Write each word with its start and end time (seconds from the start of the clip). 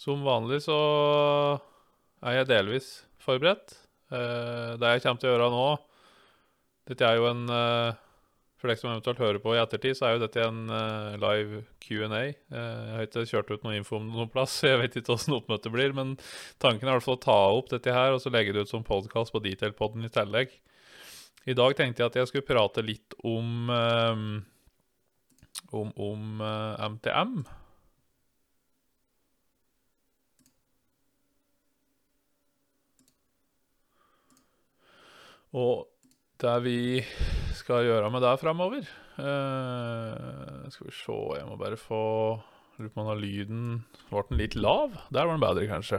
Som 0.00 0.22
vanlig 0.24 0.62
så 0.64 0.76
er 2.24 2.38
jeg 2.38 2.48
delvis 2.48 2.88
forberedt. 3.20 3.74
Eh, 4.12 4.76
det 4.80 4.94
jeg 4.94 5.02
kommer 5.04 5.20
til 5.20 5.28
å 5.28 5.34
gjøre 5.36 5.50
nå 5.54 5.66
Dette 6.90 7.06
er 7.06 7.20
jo 7.20 7.28
en 7.28 7.44
eh, 7.54 7.98
For 8.58 8.66
dere 8.66 8.80
som 8.80 8.90
eventuelt 8.90 9.20
hører 9.22 9.38
på 9.44 9.52
i 9.54 9.60
ettertid, 9.60 9.94
så 9.98 10.08
er 10.08 10.16
jo 10.16 10.22
dette 10.24 10.42
en 10.42 10.72
eh, 10.72 11.20
live 11.20 11.60
Q&A. 11.84 12.22
Jeg 12.32 12.96
har 12.96 13.06
ikke 13.06 13.26
kjørt 13.28 13.52
ut 13.52 13.68
noe 13.68 13.76
info 13.76 14.00
om 14.00 14.08
det 14.08 14.16
noen 14.16 14.32
plass, 14.32 14.56
så 14.58 14.72
jeg 14.72 14.82
vet 14.82 14.98
ikke 15.00 15.14
åssen 15.18 15.36
oppmøtet 15.36 15.72
blir. 15.76 15.94
Men 15.96 16.16
tanken 16.62 16.88
er 16.88 16.94
i 16.94 16.98
hvert 16.98 17.08
fall 17.10 17.20
å 17.20 17.24
ta 17.28 17.38
opp 17.60 17.70
dette 17.72 17.94
her 17.94 18.16
og 18.16 18.24
så 18.24 18.32
legge 18.32 18.56
det 18.56 18.64
ut 18.64 18.72
som 18.72 18.86
podkast 18.86 19.36
på 19.36 19.44
Detailpodden 19.44 20.08
i 20.08 20.12
tillegg. 20.12 20.56
I 21.48 21.56
dag 21.56 21.76
tenkte 21.76 22.02
jeg 22.02 22.12
at 22.12 22.20
jeg 22.20 22.32
skulle 22.32 22.48
prate 22.48 22.84
litt 22.84 23.16
om 23.20 23.68
om, 25.76 25.88
om 25.92 26.44
MTM. 26.96 27.42
Og 35.56 35.88
det 36.40 36.56
vi 36.64 36.78
skal 37.58 37.88
gjøre 37.88 38.10
med 38.14 38.22
det 38.24 38.36
framover 38.40 38.84
eh, 38.86 40.68
Skal 40.70 40.86
vi 40.86 40.94
se 40.94 41.18
Jeg 41.36 41.48
må 41.48 41.58
bare 41.60 41.80
få 41.80 42.02
Lurer 42.78 42.92
på 42.94 43.02
om 43.04 43.18
lyden 43.18 43.64
Ble 44.08 44.22
den 44.30 44.40
litt 44.40 44.54
lav? 44.56 44.94
Der 45.12 45.26
var 45.26 45.34
den 45.34 45.42
bedre, 45.42 45.66
kanskje. 45.68 45.98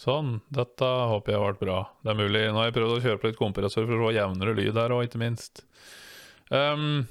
Sånn. 0.00 0.38
Dette 0.48 0.86
håper 1.10 1.34
jeg 1.34 1.40
ble 1.42 1.66
bra. 1.66 1.80
Det 2.00 2.12
er 2.12 2.16
mulig. 2.16 2.44
Nå 2.48 2.60
har 2.62 2.70
jeg 2.70 2.76
prøvd 2.78 2.94
å 2.94 3.00
kjøre 3.04 3.20
på 3.20 3.28
litt 3.28 3.40
kompressor 3.40 3.84
for 3.84 3.98
å 3.98 4.06
få 4.06 4.12
jevnere 4.16 4.54
lyd 4.56 4.78
her 4.80 4.94
òg, 4.96 5.02
ikke 5.06 5.20
minst. 5.20 5.64
Um, 6.48 7.04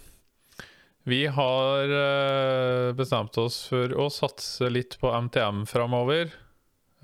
vi 1.06 1.22
har 1.30 1.94
uh, 1.94 2.90
bestemt 2.98 3.38
oss 3.42 3.62
for 3.70 3.94
å 3.94 4.10
satse 4.14 4.72
litt 4.74 4.98
på 5.02 5.12
MTM 5.28 5.68
framover. 5.70 6.34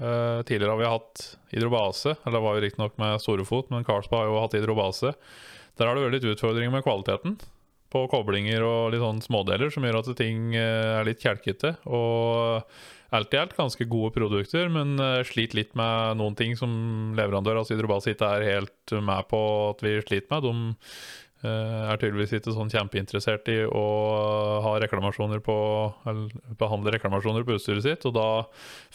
Uh, 0.01 0.41
tidligere 0.43 0.73
har 0.73 0.81
vi 0.81 0.89
hatt 0.89 1.25
hydrobase, 1.53 2.17
eller 2.17 2.39
det 2.39 2.45
var 2.47 2.57
jo 2.57 2.65
riktignok 2.65 2.97
med 2.99 3.21
Storefot, 3.21 3.69
men 3.71 3.85
Carlsberg 3.87 4.25
har 4.25 4.33
jo 4.33 4.41
hatt 4.41 4.57
hydrobase. 4.57 5.13
Der 5.77 5.87
har 5.87 5.95
det 5.95 6.07
vært 6.07 6.17
litt 6.17 6.31
utfordringer 6.33 6.73
med 6.73 6.83
kvaliteten 6.87 7.37
på 7.93 8.05
koblinger 8.11 8.65
og 8.65 8.93
litt 8.93 9.03
sånn 9.03 9.23
smådeler 9.23 9.71
som 9.73 9.85
gjør 9.85 10.01
at 10.01 10.11
ting 10.19 10.51
uh, 10.57 10.99
er 10.99 11.07
litt 11.07 11.23
kjelkete. 11.23 11.75
Og 11.85 12.65
alt 13.15 13.35
i 13.35 13.39
alt 13.39 13.53
ganske 13.55 13.87
gode 13.87 14.13
produkter, 14.15 14.67
men 14.73 14.95
uh, 15.01 15.21
sliter 15.27 15.61
litt 15.61 15.75
med 15.77 16.19
noen 16.19 16.37
ting 16.37 16.57
som 16.59 17.13
leverandør 17.17 17.61
av 17.61 17.69
Hydrobase 17.71 18.15
ikke 18.15 18.31
er 18.37 18.49
helt 18.55 18.95
med 18.97 19.29
på 19.31 19.41
at 19.69 19.85
vi 19.85 19.99
sliter 20.01 20.33
med. 20.33 20.49
De 20.49 21.24
er 21.45 21.99
tydeligvis 22.01 22.33
ikke 22.37 22.53
sånn 22.55 22.71
kjempeinteressert 22.73 23.49
i 23.53 23.57
å 23.65 23.83
ha 24.65 24.73
reklamasjoner 24.81 25.41
på 25.45 25.55
behandle 26.59 26.93
reklamasjoner 26.95 27.45
på 27.45 27.57
utstyret 27.57 27.85
sitt. 27.85 28.05
Og 28.09 28.15
da, 28.17 28.27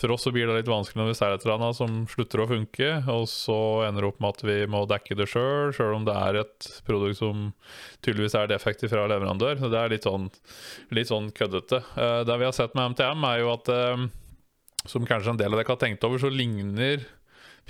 for 0.01 0.15
oss 0.15 0.27
så 0.27 0.33
blir 0.35 0.49
det 0.49 0.61
litt 0.61 0.71
vanskelig 0.71 1.01
når 1.01 1.11
vi 1.11 1.19
ser 1.19 1.35
et 1.37 1.47
eller 1.47 1.75
som 1.77 2.03
slutter 2.11 2.45
å 2.45 2.49
funke, 2.51 2.91
og 3.11 3.27
så 3.31 3.59
ender 3.87 4.05
det 4.05 4.13
opp 4.13 4.23
med 4.23 4.37
at 4.37 4.47
vi 4.47 4.59
må 4.71 4.85
dekke 4.91 5.19
det 5.19 5.29
sjøl, 5.31 5.75
sjøl 5.77 5.99
om 5.99 6.09
det 6.09 6.17
er 6.17 6.41
et 6.43 6.71
produkt 6.87 7.21
som 7.21 7.51
tydeligvis 8.05 8.37
er 8.39 8.51
defektivt 8.51 8.95
fra 8.95 9.07
leverandør. 9.11 9.61
Så 9.61 9.71
det 9.73 9.81
er 9.81 9.95
litt 9.95 10.09
sånn, 10.09 10.31
litt 10.97 11.11
sånn 11.11 11.31
køddete. 11.37 11.83
Uh, 11.97 12.23
det 12.29 12.41
vi 12.41 12.49
har 12.49 12.57
sett 12.57 12.77
med 12.79 12.95
MTM, 12.95 13.31
er 13.31 13.45
jo 13.45 13.55
at 13.55 13.73
uh, 13.75 14.09
som 14.89 15.07
kanskje 15.07 15.35
en 15.35 15.41
del 15.41 15.53
av 15.53 15.61
dere 15.61 15.73
har 15.75 15.81
tenkt 15.81 16.05
over, 16.07 16.21
så 16.23 16.31
ligner 16.33 17.05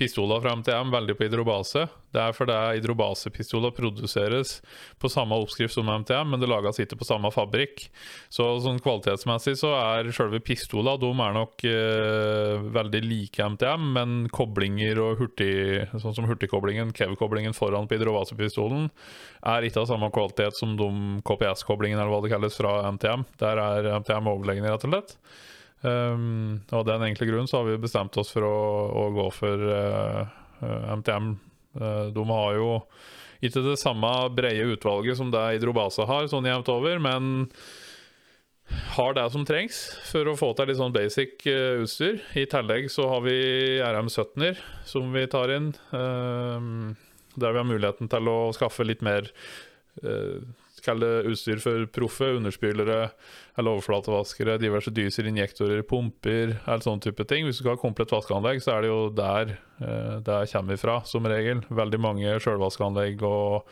pistoler 0.01 0.41
fra 0.41 0.55
MTM 0.57 0.93
veldig 0.95 1.17
på 1.19 1.27
hydrobase. 1.27 1.85
Det 2.11 2.19
er 2.19 2.35
fordi 2.35 2.57
hydrobasepistoler 2.75 3.75
produseres 3.77 4.57
på 4.99 5.11
samme 5.13 5.37
oppskrift 5.39 5.77
som 5.77 5.91
MTM, 5.93 6.33
men 6.33 6.43
det 6.43 6.49
lages 6.51 6.81
ikke 6.83 6.99
på 6.99 7.07
samme 7.07 7.31
fabrikk. 7.35 7.85
Så 8.33 8.47
sånn 8.65 8.81
kvalitetsmessig 8.83 9.55
så 9.61 9.75
er 9.79 10.11
selve 10.17 10.41
pistola 10.43 10.97
nok 11.01 11.65
eh, 11.69 12.57
veldig 12.75 13.03
like 13.05 13.51
MTM, 13.55 13.93
men 13.95 14.17
koblinger 14.35 14.99
og 15.05 15.21
hurtig, 15.21 15.53
sånn 15.93 16.17
som 16.17 16.27
hurtigkoblingen, 16.31 16.95
Kev-koblingen 16.97 17.55
foran 17.55 17.87
på 17.87 17.99
hydrobasepistolen, 17.99 18.89
er 19.47 19.69
ikke 19.69 19.85
av 19.85 19.93
samme 19.93 20.11
kvalitet 20.15 20.59
som 20.59 20.75
de 20.81 20.91
KPS-koblingene 21.29 22.03
eller 22.03 22.15
hva 22.15 22.25
det 22.25 22.35
kalles 22.35 22.59
fra 22.59 22.81
MTM. 22.97 23.29
Der 23.41 23.63
er 23.63 23.93
MTM 24.01 24.33
overlegne, 24.35 24.73
rett 24.73 24.89
og 24.89 24.95
slett. 24.97 25.17
Um, 25.81 26.61
og 26.69 26.83
av 26.83 26.89
den 26.91 27.07
enkle 27.09 27.29
grunnen 27.31 27.49
så 27.49 27.61
har 27.61 27.71
vi 27.71 27.81
bestemt 27.81 28.17
oss 28.21 28.33
for 28.35 28.45
å, 28.45 28.57
å 29.01 29.05
gå 29.17 29.27
for 29.33 29.63
uh, 29.65 30.25
uh, 30.61 30.93
MTM. 31.01 31.33
Uh, 31.81 32.11
de 32.13 32.25
har 32.29 32.59
jo 32.59 32.73
ikke 33.41 33.63
det 33.65 33.79
samme 33.81 34.11
brede 34.37 34.75
utvalget 34.75 35.17
som 35.17 35.31
det 35.33 35.47
Idrobasa 35.57 36.05
har, 36.09 36.29
sånn 36.29 36.49
jevnt 36.49 36.69
over, 36.73 37.01
men 37.01 37.49
har 38.95 39.15
det 39.17 39.25
som 39.33 39.45
trengs 39.47 39.79
for 40.07 40.29
å 40.31 40.37
få 40.39 40.53
til 40.55 40.71
litt 40.71 40.79
sånn 40.79 40.95
basic 40.95 41.47
uh, 41.49 41.81
utstyr. 41.83 42.21
I 42.39 42.47
tillegg 42.51 42.91
så 42.93 43.09
har 43.11 43.25
vi 43.25 43.39
RM17-er 43.81 44.61
som 44.89 45.11
vi 45.17 45.25
tar 45.33 45.55
inn, 45.57 45.73
um, 45.97 46.93
der 47.41 47.55
vi 47.55 47.63
har 47.63 47.69
muligheten 47.69 48.11
til 48.13 48.31
å 48.31 48.39
skaffe 48.57 48.87
litt 48.87 49.03
mer 49.07 49.33
uh, 50.05 50.45
Kall 50.85 51.03
det 51.03 51.13
utstyr 51.31 51.61
for 51.63 51.87
proffe, 51.93 52.33
underspylere 52.39 52.99
eller 53.59 53.77
overflatevaskere, 53.77 54.59
diverse 54.63 54.93
dyser, 54.95 55.29
injektorer, 55.31 55.83
pumper, 55.87 56.57
all 56.71 56.83
sånn 56.85 57.03
type 57.05 57.27
ting. 57.29 57.47
Hvis 57.47 57.61
du 57.61 57.65
skal 57.65 57.77
ha 57.77 57.83
komplett 57.83 58.13
vaskeanlegg, 58.15 58.63
så 58.65 58.77
er 58.77 58.85
det 58.85 58.93
jo 58.93 59.01
der 59.17 59.57
eh, 59.57 60.15
det 60.27 60.43
kommer 60.53 60.79
ifra, 60.79 61.01
som 61.09 61.29
regel. 61.29 61.65
Veldig 61.69 62.01
mange 62.03 62.37
sjølvaskeanlegg 62.43 63.25
og, 63.27 63.67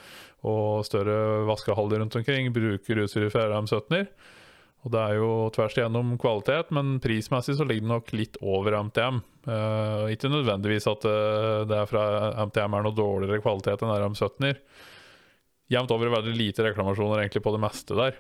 og 0.49 0.83
større 0.89 1.47
vaskehaller 1.49 2.05
rundt 2.05 2.19
omkring 2.21 2.53
bruker 2.55 3.05
utstyr 3.05 3.31
fra 3.33 3.49
RM17-er. 3.53 4.11
Og 4.87 4.93
det 4.95 5.01
er 5.03 5.17
jo 5.19 5.31
tvers 5.55 5.75
igjennom 5.75 6.13
kvalitet, 6.23 6.71
men 6.75 6.99
prismessig 7.03 7.57
så 7.59 7.67
ligger 7.67 7.85
det 7.85 7.95
nok 7.95 8.13
litt 8.15 8.39
over 8.47 8.77
MTM. 8.87 9.19
Eh, 9.49 10.05
ikke 10.15 10.31
nødvendigvis 10.31 10.87
at 10.91 11.09
uh, 11.09 11.65
det 11.69 11.81
er 11.81 11.91
fra 11.91 12.05
MTM 12.47 12.77
er 12.77 12.87
noe 12.87 12.97
dårligere 12.97 13.43
kvalitet 13.43 13.83
enn 13.83 13.93
RM17-er 13.97 14.63
jevnt 15.73 15.93
over 15.95 16.13
veldig 16.19 16.35
lite 16.37 16.65
reklamasjoner 16.67 17.23
egentlig 17.23 17.45
på 17.45 17.55
det 17.55 17.63
meste 17.63 17.97
der. 17.99 18.19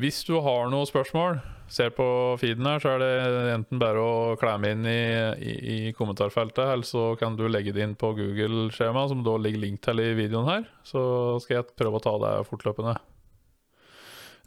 Hvis 0.00 0.22
du 0.24 0.38
har 0.40 0.70
noen 0.72 0.88
spørsmål, 0.88 1.40
ser 1.70 1.90
på 1.92 2.04
feeden 2.40 2.66
her, 2.66 2.80
så 2.80 2.94
er 2.94 3.02
det 3.02 3.10
enten 3.52 3.80
bare 3.82 4.00
å 4.00 4.36
klemme 4.40 4.72
inn 4.72 4.86
i, 4.88 5.02
i, 5.44 5.52
i 5.74 5.92
kommentarfeltet, 5.96 6.62
eller 6.64 6.88
så 6.88 7.10
kan 7.20 7.36
du 7.36 7.44
legge 7.50 7.74
det 7.76 7.84
inn 7.84 7.98
på 7.98 8.14
Google-skjema, 8.16 9.04
som 9.10 9.20
da 9.26 9.36
ligger 9.36 9.64
link 9.66 9.82
til 9.84 10.00
i 10.00 10.14
videoen 10.16 10.48
her. 10.48 10.66
Så 10.88 11.02
skal 11.44 11.58
jeg 11.58 11.70
prøve 11.76 12.00
å 12.00 12.04
ta 12.06 12.16
det 12.22 12.32
fortløpende. 12.48 12.96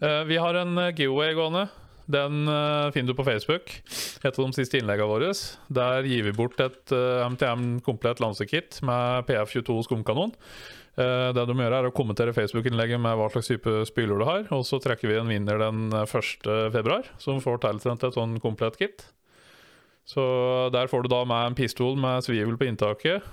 Uh, 0.01 0.23
vi 0.27 0.41
har 0.41 0.57
en 0.57 0.87
giveaway 0.89 1.37
gående. 1.37 1.67
Den 2.09 2.47
uh, 2.49 2.91
finner 2.91 3.13
du 3.13 3.19
på 3.19 3.27
Facebook. 3.27 3.71
Et 4.23 4.33
av 4.33 4.39
de 4.41 4.57
siste 4.57 4.79
innleggene 4.81 5.07
våre. 5.07 5.31
Der 5.71 6.09
gir 6.09 6.25
vi 6.25 6.35
bort 6.35 6.59
et 6.63 6.95
uh, 6.95 7.23
MTM 7.29 7.77
komplett 7.85 8.23
lansekit 8.23 8.81
med 8.83 9.29
PF22 9.29 9.83
skumkanon. 9.87 10.33
Uh, 10.93 11.33
du 11.33 11.55
må 11.55 11.65
gjøre, 11.65 11.79
er 11.81 11.89
å 11.89 11.95
kommentere 11.95 12.35
Facebook-innlegget 12.35 13.01
med 13.01 13.17
hva 13.17 13.29
slags 13.33 13.49
type 13.49 13.71
spyler 13.89 14.19
du 14.21 14.27
har. 14.29 14.45
Og 14.53 14.65
så 14.67 14.79
trekker 14.83 15.09
vi 15.09 15.19
en 15.19 15.31
vinner 15.31 15.61
den 15.61 15.87
1. 16.03 16.47
februar, 16.75 17.09
som 17.21 17.41
får 17.43 17.63
tilsendt 17.65 18.05
et 18.05 18.17
sånn 18.17 18.37
komplett 18.43 18.77
kit. 18.81 19.07
Så 20.05 20.23
der 20.75 20.89
får 20.91 21.05
du 21.05 21.13
da 21.13 21.21
med 21.25 21.47
en 21.47 21.55
pistol 21.55 21.95
med 21.95 22.25
svivel 22.25 22.57
på 22.59 22.67
inntaket, 22.67 23.23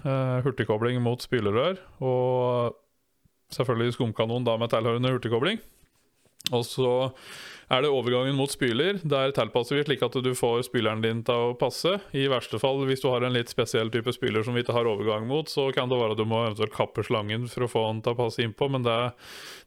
hurtigkobling 0.46 1.00
mot 1.02 1.18
spylerør 1.18 1.80
og 1.98 2.76
selvfølgelig 3.50 3.96
skumkanon 3.96 4.46
da 4.46 4.54
med 4.60 4.70
tilhørende 4.70 5.10
hurtigkobling. 5.10 5.58
Og 6.54 6.62
så 6.66 6.92
er 7.70 7.84
det 7.84 7.90
overgangen 7.94 8.34
mot 8.34 8.50
spyler. 8.50 8.98
Der 9.06 9.30
tilpasser 9.34 9.78
vi 9.78 9.84
slik 9.86 10.02
at 10.02 10.16
du 10.24 10.30
får 10.34 10.64
spyleren 10.66 11.04
din 11.04 11.20
til 11.26 11.52
å 11.52 11.52
passe. 11.58 11.92
I 12.16 12.26
verste 12.30 12.58
fall, 12.58 12.82
hvis 12.88 13.02
du 13.04 13.06
har 13.12 13.22
en 13.22 13.36
litt 13.36 13.52
spesiell 13.52 13.92
type 13.94 14.10
spyler 14.16 14.42
som 14.46 14.56
vi 14.58 14.64
ikke 14.64 14.74
har 14.74 14.90
overgang 14.90 15.28
mot, 15.30 15.48
så 15.50 15.68
kan 15.74 15.90
det 15.90 16.00
være 16.00 16.16
at 16.16 16.20
du 16.20 16.26
må 16.26 16.42
eventuelt 16.48 16.74
kappe 16.74 17.04
slangen 17.06 17.46
for 17.50 17.66
å 17.66 17.70
få 17.70 17.84
den 17.86 18.02
til 18.02 18.16
å 18.16 18.18
passe 18.18 18.42
innpå, 18.42 18.70
men 18.74 18.86
det, 18.86 18.98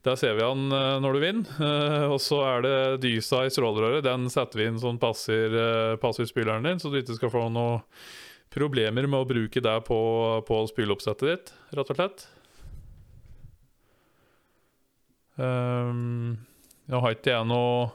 det 0.03 0.17
ser 0.19 0.35
vi 0.35 0.45
an 0.45 0.67
eh, 0.67 0.99
når 1.03 1.15
du 1.15 1.23
vinner. 1.23 1.55
Uh, 1.63 2.11
og 2.11 2.19
så 2.23 2.43
er 2.49 2.67
det 2.67 2.75
dysa 3.07 3.45
i 3.47 3.53
strålerøret. 3.53 4.03
Den 4.03 4.27
setter 4.33 4.59
vi 4.59 4.67
inn 4.67 4.83
sånn 4.83 4.99
passer, 5.01 5.55
uh, 5.55 5.95
passer 6.01 6.27
spyleren 6.27 6.67
din, 6.67 6.83
så 6.83 6.91
du 6.91 6.99
ikke 6.99 7.15
skal 7.21 7.31
få 7.33 7.47
noe 7.55 7.81
problemer 8.53 9.07
med 9.07 9.23
å 9.23 9.27
bruke 9.27 9.63
det 9.63 9.79
på, 9.87 9.99
på 10.45 10.63
spyleoppsettet 10.69 11.29
ditt, 11.29 11.53
rett 11.73 11.93
og 11.93 12.03
slett. 12.03 12.27
Um, 15.39 16.43
nå 16.91 17.03
har 17.03 17.15
ikke 17.15 17.35
jeg 17.35 17.49
noe 17.49 17.91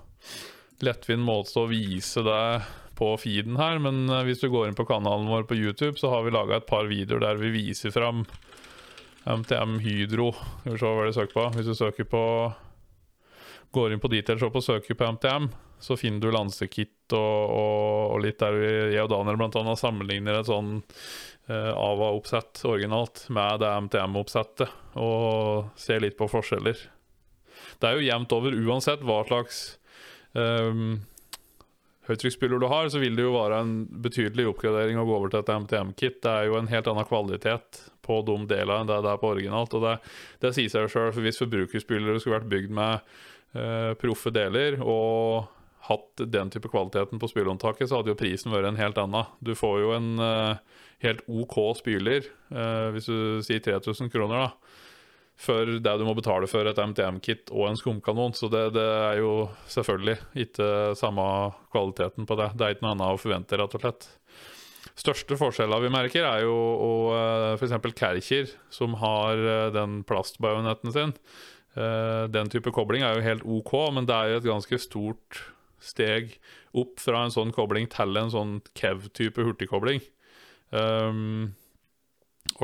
lettvint 0.85 1.25
måte 1.25 1.59
å 1.61 1.69
vise 1.71 2.23
deg 2.25 2.69
på 2.99 3.13
feeden 3.23 3.59
her, 3.61 3.79
men 3.83 4.09
eh, 4.11 4.25
hvis 4.27 4.43
du 4.43 4.49
går 4.53 4.69
inn 4.69 4.79
på 4.79 4.87
kanalen 4.89 5.29
vår 5.31 5.47
på 5.49 5.59
YouTube, 5.59 5.99
så 6.01 6.11
har 6.13 6.25
vi 6.27 6.35
laga 6.35 6.59
et 6.59 6.71
par 6.71 6.89
videoer 6.91 7.23
der 7.23 7.43
vi 7.43 7.53
viser 7.55 7.95
fram 7.95 8.25
MTM 9.29 9.79
Hydro. 9.85 10.33
Skal 10.63 10.73
vi 10.73 10.81
se 10.81 10.95
hva 10.97 11.07
det 11.07 11.17
søker 11.19 11.37
på. 11.37 11.47
Hvis 11.59 11.69
du 11.69 11.77
søker 11.79 12.09
på 12.09 12.25
går 13.71 13.93
inn 13.93 14.01
på 14.01 14.09
Detailshop 14.09 14.57
og 14.57 14.65
søker 14.65 14.97
på 14.97 15.09
MTM, 15.13 15.51
så 15.79 15.97
finner 16.01 16.23
du 16.23 16.33
lansekit 16.35 17.13
og, 17.13 17.43
og, 17.53 18.15
og 18.15 18.23
litt 18.25 18.41
der 18.41 18.57
vi, 18.57 18.71
jeg 18.95 19.05
og 19.05 19.11
Daniel 19.13 19.39
blant 19.39 19.59
annet 19.61 19.81
sammenligner 19.81 20.39
et 20.39 20.49
sånn 20.49 20.79
eh, 20.81 21.73
AVA-oppsett 21.75 22.65
originalt 22.69 23.27
med 23.35 23.61
det 23.63 23.75
MTM-oppsettet, 23.87 24.73
og 24.99 25.69
ser 25.79 26.03
litt 26.03 26.17
på 26.19 26.31
forskjeller. 26.33 26.81
Det 27.79 27.89
er 27.89 27.99
jo 27.99 28.09
jevnt 28.09 28.35
over 28.37 28.57
uansett 28.59 29.05
hva 29.07 29.23
slags 29.29 29.63
um, 30.35 30.99
høytrykksspyler 32.09 32.61
du 32.61 32.67
har, 32.71 32.89
så 32.89 33.01
vil 33.03 33.17
det 33.19 33.27
jo 33.27 33.35
være 33.37 33.61
en 33.63 33.75
betydelig 34.05 34.49
oppgradering 34.53 35.01
å 35.01 35.05
gå 35.09 35.17
over 35.17 35.33
til 35.33 35.43
et 35.43 35.53
MTM-kit. 35.65 36.23
Det 36.25 36.33
er 36.33 36.49
jo 36.49 36.57
en 36.59 36.71
helt 36.71 36.89
annen 36.89 37.09
kvalitet 37.09 37.83
på 38.07 38.23
de 38.25 38.39
delene 38.49 38.83
enn 38.83 38.89
det 38.89 39.03
det 39.05 39.13
er 39.13 39.21
på 39.21 39.33
originalt. 39.35 39.77
Og 39.77 39.85
det, 39.85 39.95
det 40.45 40.55
sier 40.57 40.73
seg 40.73 40.89
sjøl, 40.93 41.13
for 41.13 41.25
hvis 41.25 41.41
forbrukerspillere 41.43 42.23
skulle 42.23 42.41
vært 42.41 42.51
bygd 42.55 42.75
med 42.81 43.15
uh, 43.59 43.93
proffe 44.01 44.33
deler 44.35 44.81
og 44.81 45.53
hatt 45.89 46.25
den 46.33 46.51
type 46.53 46.69
kvaliteten 46.73 47.21
på 47.21 47.31
spylehåndtaket, 47.31 47.89
så 47.89 48.01
hadde 48.01 48.13
jo 48.13 48.21
prisen 48.21 48.53
vært 48.53 48.73
en 48.73 48.81
helt 48.81 48.99
annen. 49.01 49.29
Du 49.45 49.55
får 49.57 49.79
jo 49.85 49.95
en 49.97 50.11
uh, 50.21 50.83
helt 51.05 51.23
OK 51.29 51.61
spyler, 51.79 52.29
uh, 52.53 52.89
hvis 52.97 53.09
du 53.09 53.45
sier 53.45 53.63
3000 53.65 54.13
kroner, 54.13 54.49
da 54.49 54.77
for 55.39 55.79
det 55.79 55.95
du 56.01 56.05
må 56.07 56.17
betale 56.19 56.49
for 56.51 56.67
et 56.67 56.79
MTM-kit 56.83 57.53
og 57.55 57.69
en 57.69 57.79
skumkanon. 57.79 58.35
Så 58.35 58.51
det, 58.51 58.65
det, 58.75 58.85
er 58.85 59.21
jo 59.21 59.33
selvfølgelig 59.71 60.17
ikke 60.47 60.71
samme 60.99 61.27
kvaliteten 61.73 62.27
på 62.27 62.39
det. 62.41 62.51
Det 62.59 62.67
er 62.67 62.75
ikke 62.75 62.87
noe 62.89 62.97
annet 62.97 63.15
å 63.15 63.21
forvente, 63.23 63.61
rett 63.61 63.77
og 63.79 63.85
slett. 63.85 64.09
Største 64.99 65.39
forskjellen 65.39 65.85
vi 65.85 65.93
merker, 65.95 66.27
er 66.27 66.43
jo 66.43 66.57
f.eks. 67.61 67.77
Kercher, 67.95 68.51
som 68.75 68.97
har 68.99 69.39
eh, 69.39 69.69
den 69.75 70.01
plastbajonetten 70.09 70.95
sin. 70.95 71.15
Eh, 71.79 72.25
den 72.35 72.51
type 72.51 72.73
kobling 72.75 73.07
er 73.07 73.15
jo 73.15 73.27
helt 73.29 73.47
OK, 73.47 73.73
men 73.95 74.09
det 74.11 74.17
er 74.17 74.33
jo 74.33 74.41
et 74.41 74.51
ganske 74.51 74.81
stort 74.83 75.43
steg 75.79 76.35
opp 76.75 76.99
fra 76.99 77.23
en 77.23 77.35
sånn 77.35 77.55
kobling 77.55 77.87
til 77.93 78.19
en 78.19 78.35
sånn 78.35 78.57
Kev-type 78.79 79.45
hurtigkobling. 79.47 80.03
Um, 80.75 81.55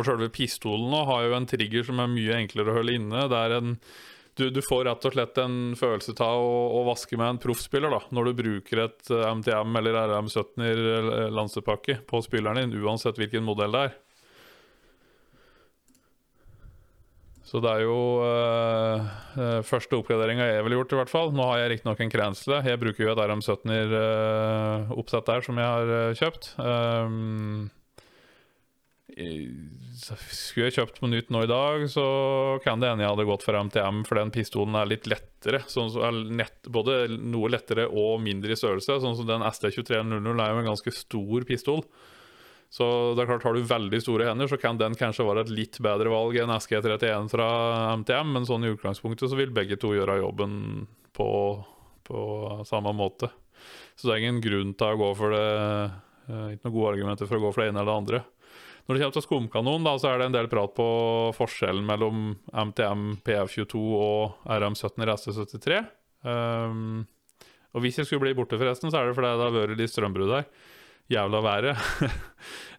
og 0.00 0.08
selve 0.08 0.30
pistolen 0.34 0.90
nå 0.92 1.04
har 1.10 1.28
jo 1.28 1.38
en 1.38 1.48
trigger 1.48 1.86
som 1.86 2.02
er 2.02 2.12
mye 2.12 2.42
enklere 2.42 2.72
å 2.72 2.80
holde 2.80 2.98
inne. 2.98 3.28
Det 3.30 3.40
er 3.40 3.56
en 3.60 3.78
du, 4.34 4.48
du, 4.50 4.58
får 4.66 4.88
rett 4.88 5.04
og 5.06 5.12
slett 5.14 5.36
en 5.38 5.76
følelse 5.78 6.10
av 6.24 6.40
å, 6.42 6.54
å 6.74 6.80
vaske 6.88 7.14
med 7.14 7.36
en 7.36 7.38
proffspiller 7.38 7.92
da, 7.92 8.00
når 8.10 8.26
du 8.26 8.38
bruker 8.40 8.80
et 8.88 9.12
MTM 9.12 9.76
eller 9.78 9.98
RM17 10.10 11.28
lansepakke 11.30 12.00
på 12.08 12.18
spilleren 12.24 12.64
din, 12.64 12.82
uansett 12.82 13.20
hvilken 13.20 13.46
modell 13.46 13.76
det 13.76 13.84
er. 13.90 13.94
Så 17.44 17.60
det 17.62 17.70
er 17.70 17.84
jo 17.84 17.98
øh, 18.26 19.62
første 19.68 20.00
oppgraderinga 20.00 20.48
jeg 20.48 20.64
ville 20.66 20.80
gjort, 20.80 20.96
i 20.96 20.98
hvert 20.98 21.12
fall. 21.12 21.30
Nå 21.36 21.46
har 21.52 21.60
jeg 21.60 21.76
riktignok 21.76 22.02
en 22.02 22.10
Krensle. 22.10 22.58
Jeg 22.66 22.80
bruker 22.82 23.04
jo 23.04 23.12
et 23.12 23.22
RM17-oppsett 23.22 25.30
der 25.30 25.46
som 25.46 25.62
jeg 25.62 25.72
har 25.76 26.18
kjøpt. 26.18 26.50
Um, 26.58 27.70
skulle 29.14 30.66
jeg 30.68 30.74
kjøpt 30.78 30.98
på 30.98 31.08
nytt 31.10 31.30
nå 31.30 31.44
i 31.44 31.50
dag, 31.50 31.84
så 31.90 32.04
kan 32.64 32.82
det 32.82 32.90
hende 32.90 33.04
jeg 33.04 33.12
hadde 33.12 33.26
gått 33.28 33.44
for 33.46 33.58
MTM, 33.68 34.02
for 34.08 34.18
den 34.18 34.32
pistolen 34.34 34.74
er 34.78 34.90
litt 34.90 35.06
lettere. 35.10 35.62
Sånn 35.70 35.92
så 35.94 36.10
nett, 36.10 36.66
både 36.66 37.04
noe 37.14 37.52
lettere 37.52 37.86
og 37.86 38.18
mindre 38.24 38.54
i 38.54 38.58
størrelse. 38.58 38.98
Sånn 39.02 39.16
som 39.18 39.28
den 39.28 39.46
ST2300 39.46 40.42
er 40.42 40.50
jo 40.50 40.64
en 40.64 40.70
ganske 40.72 40.94
stor 40.94 41.46
pistol. 41.48 41.84
Så 42.74 42.86
det 43.14 43.22
er 43.22 43.28
klart, 43.30 43.44
har 43.46 43.54
du 43.54 43.62
veldig 43.70 44.00
store 44.02 44.26
hender, 44.26 44.50
så 44.50 44.58
kan 44.58 44.80
den 44.80 44.96
kanskje 44.98 45.26
være 45.28 45.44
et 45.44 45.52
litt 45.54 45.78
bedre 45.84 46.10
valg 46.10 46.40
enn 46.42 46.50
SG31 46.56 47.30
fra 47.30 47.48
MTM, 48.00 48.34
men 48.34 48.48
sånn 48.48 48.66
i 48.66 48.72
utgangspunktet 48.74 49.30
så 49.30 49.38
vil 49.38 49.54
begge 49.54 49.78
to 49.78 49.92
gjøre 49.94 50.18
jobben 50.18 50.56
på, 51.14 51.28
på 52.02 52.22
samme 52.66 52.90
måte. 52.98 53.30
Så 53.94 54.08
det 54.08 54.16
er 54.16 54.24
ingen 54.24 54.42
grunn 54.42 54.74
til 54.74 54.90
å 54.90 54.98
gå 54.98 55.10
for 55.14 55.32
det 55.32 55.44
eh, 55.46 56.48
Ikke 56.56 56.66
noen 56.66 56.74
gode 56.74 56.90
argumenter 56.96 57.30
for 57.30 57.38
å 57.38 57.44
gå 57.44 57.52
for 57.54 57.62
det 57.62 57.70
ene 57.70 57.84
eller 57.84 57.92
det 57.92 58.00
andre. 58.02 58.20
Når 58.84 58.96
det 58.96 59.00
kommer 59.00 59.16
til 59.16 59.24
skumkanon, 59.24 59.86
da, 59.86 59.94
så 59.96 60.10
er 60.10 60.20
det 60.20 60.28
en 60.28 60.34
del 60.34 60.48
prat 60.52 60.74
på 60.76 60.86
forskjellen 61.38 61.86
mellom 61.88 62.34
MTM 62.52 63.14
PF22 63.24 63.80
og 63.80 64.44
RM17 64.44 65.06
RS73. 65.08 65.78
Um, 66.24 67.06
og 67.72 67.84
hvis 67.84 67.98
jeg 67.98 68.08
skulle 68.08 68.26
bli 68.26 68.34
borte, 68.36 68.58
forresten, 68.60 68.92
så 68.92 69.00
er 69.00 69.08
det 69.08 69.16
fordi 69.16 69.30
det 69.32 69.46
har 69.46 69.54
vært 69.54 69.80
litt 69.80 69.92
strømbrudd 69.92 70.34
her. 70.36 70.44
Jævla 71.12 71.40
været. 71.44 71.80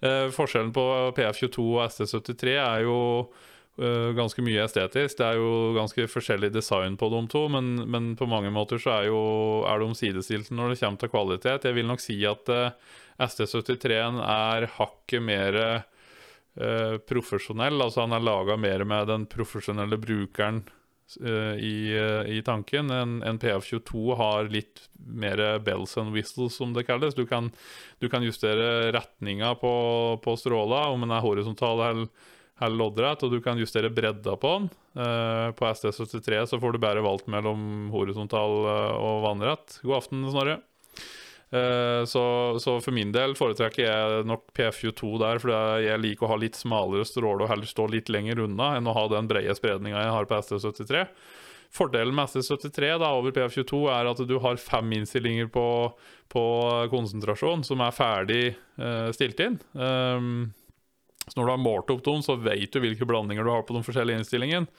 uh, 0.06 0.30
forskjellen 0.38 0.70
på 0.76 0.86
PF22 1.18 1.66
og 1.66 1.82
ST73 1.88 2.54
er 2.54 2.86
jo 2.86 3.00
uh, 3.26 4.14
ganske 4.18 4.46
mye 4.46 4.62
estetisk. 4.62 5.18
Det 5.18 5.26
er 5.26 5.42
jo 5.42 5.74
ganske 5.80 6.06
forskjellig 6.12 6.52
design 6.54 7.00
på 7.02 7.10
de 7.16 7.24
to, 7.34 7.48
men, 7.50 7.74
men 7.90 8.14
på 8.20 8.30
mange 8.30 8.54
måter 8.54 8.78
så 8.82 9.00
er, 9.00 9.10
jo, 9.10 9.26
er 9.66 9.82
de 9.82 9.90
sidestilte 9.98 10.54
når 10.54 10.76
det 10.76 10.80
kommer 10.84 11.02
til 11.02 11.14
kvalitet. 11.18 11.66
Jeg 11.66 11.80
vil 11.82 11.90
nok 11.90 12.06
si 12.06 12.22
at 12.30 12.54
uh, 12.54 12.96
ST73-en 13.26 14.22
er 14.22 14.70
hakket 14.78 15.26
mer 15.26 15.62
Eh, 16.56 16.98
profesjonell. 16.98 17.82
Altså 17.84 18.06
han 18.06 18.16
er 18.16 18.24
laga 18.24 18.56
mer 18.56 18.86
med 18.88 19.10
den 19.12 19.26
profesjonelle 19.28 19.98
brukeren 20.00 20.62
uh, 21.20 21.56
i, 21.60 21.92
uh, 21.92 22.24
i, 22.32 22.40
tanken. 22.48 22.92
En, 22.96 23.18
en, 23.28 23.40
PF22 23.42 24.16
har 24.16 24.48
litt 24.54 24.86
mer 24.96 25.42
bells 25.66 25.98
and 26.00 26.16
whistles, 26.16 26.56
som 26.56 26.72
det 26.74 26.86
kalles. 26.88 27.18
Du 27.18 27.26
kan, 27.28 27.52
du 28.00 28.08
kan 28.10 28.24
justere 28.24 28.94
retninga 28.96 29.52
på, 29.60 29.74
på, 30.24 30.38
stråla, 30.40 30.86
om 30.94 31.04
den 31.04 31.12
er 31.12 31.26
horisontal 31.26 31.84
eller, 31.90 32.32
loddrett, 32.72 33.26
og 33.28 33.34
du 33.36 33.42
kan 33.44 33.60
justere 33.60 33.92
bredda 33.92 34.38
på 34.40 34.54
den. 34.56 34.70
Uh, 34.96 35.52
på 35.60 35.68
SD73 35.68 36.46
så 36.54 36.62
får 36.62 36.72
du 36.72 36.80
bare 36.80 37.04
valgt 37.04 37.28
mellom 37.28 37.92
horisontal 37.92 38.62
og 38.96 39.28
vannrett. 39.28 39.82
God 39.84 40.00
aften, 40.00 40.24
Snorre. 40.32 40.62
Eh, 41.56 42.06
så, 42.06 42.56
så, 42.60 42.82
for 42.82 42.96
min 42.96 43.14
del 43.16 43.36
foretrekker 43.38 43.86
jeg 43.86 44.28
nok 44.28 44.50
PF22 44.58 45.12
der, 45.22 45.40
for 45.40 45.54
jeg 45.84 46.02
liker 46.02 46.28
å 46.28 46.34
ha 46.34 46.40
litt 46.42 46.58
smalere 46.60 47.08
stråle 47.08 47.46
og 47.46 47.52
heller 47.52 47.70
stå 47.70 47.88
litt 47.94 48.12
lenger 48.12 48.42
unna 48.48 48.74
enn 48.76 48.90
å 48.90 48.96
ha 48.98 49.06
den 49.14 49.30
brede 49.30 49.56
spredninga 49.56 50.02
jeg 50.02 50.16
har 50.18 50.28
på 50.30 50.42
ST73. 50.42 51.06
Fordelen 51.76 52.16
med 52.16 52.32
ST73 52.32 52.92
da, 53.02 53.14
over 53.16 53.36
PF22 53.36 53.80
er 53.94 54.10
at 54.10 54.22
du 54.28 54.36
har 54.44 54.60
fem 54.62 54.94
innstillinger 54.98 55.48
på, 55.52 55.66
på 56.32 56.44
konsentrasjon 56.92 57.66
som 57.68 57.84
er 57.84 57.96
ferdig 57.96 58.44
uh, 58.80 59.10
stilt 59.16 59.42
inn. 59.44 59.58
Um, 59.74 60.54
så 61.26 61.36
når 61.36 61.50
du 61.50 61.52
har 61.52 61.60
målt 61.66 61.92
opp 61.92 62.06
dem, 62.06 62.24
så 62.24 62.38
vet 62.40 62.72
du 62.72 62.80
hvilke 62.80 63.08
blandinger 63.10 63.44
du 63.44 63.52
har 63.52 63.66
på 63.68 63.76
de 63.76 63.84
forskjellige 63.84 64.22
innstillingene. 64.22 64.72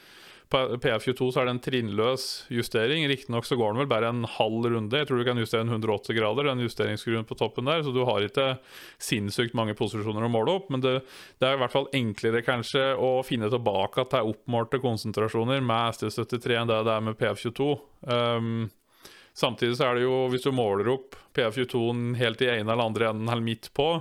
På 0.47 0.61
PF22 0.79 1.33
så 1.35 1.41
er 1.41 1.49
det 1.49 1.53
en 1.57 1.63
trinnløs 1.65 2.25
justering. 2.55 3.03
Riktignok 3.11 3.49
så 3.49 3.57
går 3.59 3.73
den 3.73 3.81
vel 3.81 3.89
bare 3.91 4.13
en 4.13 4.23
halv 4.31 4.69
runde. 4.71 5.01
Jeg 5.01 5.09
tror 5.09 5.19
du 5.19 5.27
kan 5.27 5.41
justere 5.43 5.65
en 5.67 5.73
180 5.75 6.15
grader, 6.15 6.47
den 6.47 6.63
justeringsskruen 6.63 7.27
på 7.27 7.35
toppen 7.39 7.67
der. 7.67 7.83
Så 7.83 7.91
du 7.91 8.05
har 8.07 8.23
ikke 8.23 8.53
sinnssykt 9.03 9.57
mange 9.59 9.75
posisjoner 9.75 10.23
å 10.23 10.31
måle 10.31 10.55
opp. 10.55 10.71
Men 10.71 10.85
det, 10.85 11.01
det 11.43 11.49
er 11.49 11.59
i 11.59 11.63
hvert 11.65 11.75
fall 11.75 11.91
enklere 11.99 12.45
kanskje 12.47 12.93
å 12.95 13.11
finne 13.27 13.51
tilbake 13.51 14.07
til 14.13 14.33
oppmålte 14.37 14.79
konsentrasjoner 14.85 15.67
med 15.67 15.99
ST73 15.99 16.61
enn 16.61 16.71
det 16.71 16.83
det 16.87 16.95
er 16.95 17.07
med 17.09 17.19
PF22. 17.19 17.71
Um, 18.07 18.69
samtidig 19.35 19.81
så 19.81 19.91
er 19.91 19.99
det 19.99 20.07
jo, 20.07 20.27
hvis 20.31 20.47
du 20.47 20.53
måler 20.55 20.95
opp 20.95 21.19
PF22-en 21.35 22.13
helt 22.23 22.47
i 22.47 22.53
ene 22.55 22.71
eller 22.71 22.87
andre 22.87 23.11
enden 23.11 23.27
eller 23.27 23.43
midt 23.43 23.73
på, 23.75 23.97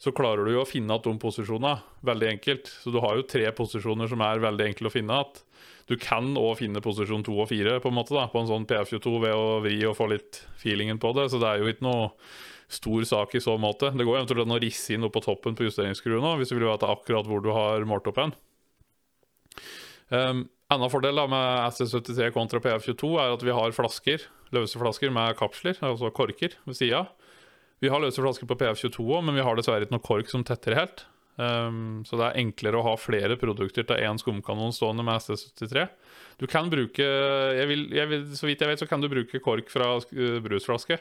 så 0.00 0.12
klarer 0.16 0.44
du 0.44 0.54
jo 0.54 0.60
å 0.60 0.68
finne 0.68 0.92
igjen 0.92 1.08
de 1.08 1.20
posisjonene 1.24 2.04
veldig 2.04 2.34
enkelt. 2.34 2.68
Så 2.84 2.92
du 2.92 3.00
har 3.00 3.16
jo 3.16 3.24
tre 3.28 3.48
posisjoner 3.56 4.08
som 4.12 4.20
er 4.28 4.44
veldig 4.44 4.74
enkle 4.74 4.88
å 4.88 4.92
finne 4.92 5.16
igjen. 5.16 5.46
Du 5.90 5.96
kan 5.98 6.28
òg 6.38 6.60
finne 6.60 6.82
posisjon 6.84 7.24
to 7.26 7.34
og 7.42 7.48
fire 7.50 7.80
på 7.82 7.90
en 7.90 7.96
måte 7.96 8.14
da, 8.14 8.28
på 8.30 8.38
en 8.38 8.48
sånn 8.50 8.68
PF22 8.70 9.14
ved 9.24 9.34
å 9.34 9.58
vri 9.64 9.80
og 9.88 9.96
få 9.98 10.06
litt 10.12 10.44
feelingen 10.60 11.00
på 11.02 11.10
det. 11.16 11.26
Så 11.32 11.40
det 11.42 11.50
er 11.50 11.64
jo 11.64 11.72
ikke 11.72 11.86
noe 11.88 12.12
stor 12.70 13.02
sak 13.08 13.34
i 13.34 13.42
så 13.42 13.56
måte. 13.58 13.90
Det 13.90 14.06
går 14.06 14.20
eventuelt 14.20 14.44
an 14.46 14.54
å 14.54 14.60
risse 14.62 14.94
inn 14.94 15.06
opp 15.08 15.16
på 15.16 15.24
toppen 15.24 15.58
på 15.58 15.66
justeringsskruen 15.66 16.22
òg, 16.22 16.38
hvis 16.38 16.54
du 16.54 16.56
vil 16.60 16.68
vite 16.68 16.86
akkurat 16.86 17.26
hvor 17.26 17.42
du 17.42 17.50
har 17.56 17.86
målt 17.90 18.06
opp 18.06 18.22
hen. 18.22 18.34
Um, 20.14 20.46
Enda 20.70 20.86
fordel 20.86 21.18
da 21.18 21.24
med 21.26 21.72
SC73 21.74 22.28
kontra 22.30 22.60
PF22 22.62 23.08
er 23.18 23.32
at 23.34 23.42
vi 23.42 23.54
har 23.54 23.72
flasker, 23.74 24.22
løse 24.54 24.78
flasker 24.78 25.10
med 25.10 25.34
kapsler, 25.38 25.74
altså 25.82 26.12
korker, 26.14 26.54
ved 26.62 26.78
sida. 26.78 27.08
Vi 27.82 27.90
har 27.90 27.98
løse 27.98 28.22
flasker 28.22 28.46
på 28.46 28.54
PF22 28.60 29.02
òg, 29.02 29.24
men 29.26 29.34
vi 29.34 29.42
har 29.42 29.58
dessverre 29.58 29.88
ikke 29.88 29.96
noe 29.96 30.06
kork 30.06 30.30
som 30.30 30.46
tetter 30.46 30.78
helt. 30.78 31.02
Um, 31.40 32.02
så 32.04 32.18
det 32.20 32.26
er 32.26 32.38
enklere 32.42 32.80
å 32.80 32.84
ha 32.84 32.94
flere 33.00 33.36
produkter 33.40 33.86
til 33.88 34.02
én 34.02 34.18
skumkanon 34.20 34.74
stående 34.76 35.04
med 35.06 35.22
ST73. 35.22 35.86
Du 36.40 36.46
kan 36.50 36.68
bruke 36.72 37.04
jeg 37.04 37.68
vil, 37.68 37.86
jeg 37.94 38.08
vil, 38.10 38.26
Så 38.36 38.48
vidt 38.48 38.60
jeg 38.60 38.68
vet, 38.68 38.82
så 38.82 38.88
kan 38.90 39.00
du 39.00 39.08
bruke 39.12 39.40
kork 39.44 39.70
fra 39.72 39.94
brusflaske. 40.44 40.98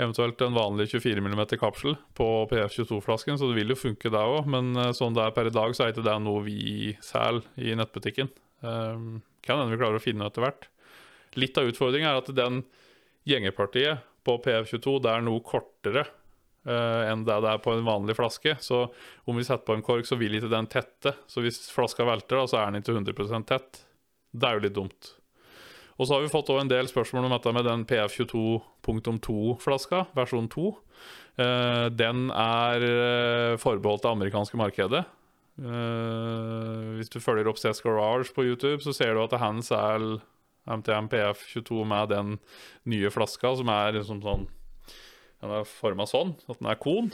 Eventuelt 0.00 0.40
en 0.42 0.56
vanlig 0.56 0.88
24 0.94 1.22
mm 1.22 1.42
kapsel 1.60 1.98
på 2.18 2.28
PF22-flasken, 2.50 3.38
så 3.38 3.50
det 3.50 3.58
vil 3.60 3.74
jo 3.74 3.78
funke 3.78 4.10
det 4.10 4.24
òg. 4.24 4.48
Men 4.50 4.72
uh, 4.78 4.92
sånn 4.96 5.16
det 5.16 5.26
er 5.26 5.36
per 5.36 5.50
i 5.50 5.54
dag, 5.54 5.76
så 5.76 5.84
er 5.84 5.94
ikke 5.94 6.06
det 6.06 6.16
noe 6.24 6.46
vi 6.46 6.94
selger 7.04 7.44
i 7.60 7.76
nettbutikken. 7.78 8.32
Um, 8.64 9.20
kan 9.44 9.60
hende 9.60 9.74
vi 9.74 9.82
klarer 9.82 10.00
å 10.00 10.02
finne 10.02 10.30
etter 10.30 10.46
hvert. 10.46 10.68
Litt 11.36 11.58
av 11.60 11.68
utfordringen 11.68 12.08
er 12.08 12.22
at 12.22 12.32
den 12.32 12.62
gjengepartiet 13.28 14.04
på 14.24 14.38
PF22 14.44 15.00
det 15.04 15.12
er 15.12 15.24
noe 15.26 15.42
kortere 15.44 16.06
uh, 16.68 17.10
enn 17.10 17.24
det 17.26 17.36
det 17.44 17.50
er 17.50 17.64
på 17.64 17.74
en 17.74 17.86
vanlig 17.86 18.16
flaske. 18.18 18.56
Så 18.62 18.86
om 19.24 19.38
vi 19.38 19.46
setter 19.46 19.66
på 19.68 19.76
en 19.76 19.84
kork, 19.84 20.06
så 20.08 20.18
vil 20.20 20.38
ikke 20.38 20.52
den 20.52 20.70
tette. 20.70 21.14
Så 21.30 21.44
hvis 21.44 21.64
flaska 21.72 22.06
velter, 22.08 22.40
da, 22.40 22.46
så 22.50 22.60
er 22.60 22.70
den 22.70 22.82
ikke 22.82 22.96
100 22.96 23.44
tett. 23.48 23.84
Det 24.34 24.48
er 24.48 24.58
jo 24.58 24.64
litt 24.66 24.78
dumt. 24.78 25.12
Og 25.94 26.06
så 26.06 26.16
har 26.16 26.24
vi 26.24 26.32
fått 26.32 26.48
en 26.50 26.70
del 26.70 26.88
spørsmål 26.90 27.28
om 27.28 27.34
dette 27.36 27.52
med 27.54 27.68
den 27.68 27.84
PF22.2-flaska, 27.86 30.06
versjon 30.16 30.48
2. 30.50 30.64
Uh, 31.38 31.86
den 31.94 32.30
er 32.34 32.82
uh, 32.82 33.60
forbeholdt 33.62 34.02
det 34.06 34.10
amerikanske 34.10 34.58
markedet. 34.58 35.04
Uh, 35.54 36.98
hvis 36.98 37.12
du 37.14 37.20
følger 37.22 37.46
opp 37.46 37.60
CS 37.62 37.84
Garage 37.84 38.34
på 38.34 38.46
YouTube, 38.48 38.82
så 38.82 38.90
ser 38.96 39.14
du 39.14 39.22
at 39.22 39.38
Hands 39.38 39.70
er 39.70 40.18
MTM 40.66 41.06
PF22 41.12 41.84
med 41.86 42.10
den 42.10 42.38
nye 42.90 43.10
flaska, 43.12 43.54
som 43.54 43.68
er 43.70 43.94
liksom 43.98 44.22
sånn 44.24 44.48
Den 45.44 45.52
er 45.60 45.68
forma 45.68 46.06
sånn, 46.08 46.32
at 46.48 46.56
den 46.56 46.70
er 46.72 46.80
kon. 46.80 47.10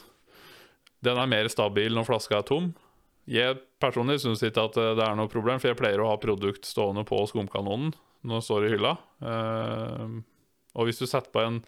Den 1.03 1.19
er 1.19 1.31
mer 1.31 1.49
stabil 1.51 1.97
når 1.97 2.07
flaska 2.07 2.39
er 2.39 2.47
tom. 2.47 2.71
Jeg 3.31 3.59
personlig 3.83 4.21
syns 4.23 4.45
ikke 4.47 4.69
at 4.69 4.79
det 4.79 5.03
er 5.03 5.17
noe 5.19 5.31
problem, 5.31 5.59
for 5.59 5.73
jeg 5.73 5.79
pleier 5.81 6.03
å 6.03 6.13
ha 6.13 6.21
produkt 6.23 6.69
stående 6.69 7.03
på 7.09 7.19
skumkanonen 7.31 7.93
når 8.23 8.39
det 8.39 8.47
står 8.47 8.67
i 8.67 8.73
hylla. 8.75 8.93
Uh, 9.25 10.21
og 10.79 10.87
hvis 10.87 11.01
du 11.03 11.09
setter 11.09 11.33
på 11.35 11.43
en 11.43 11.63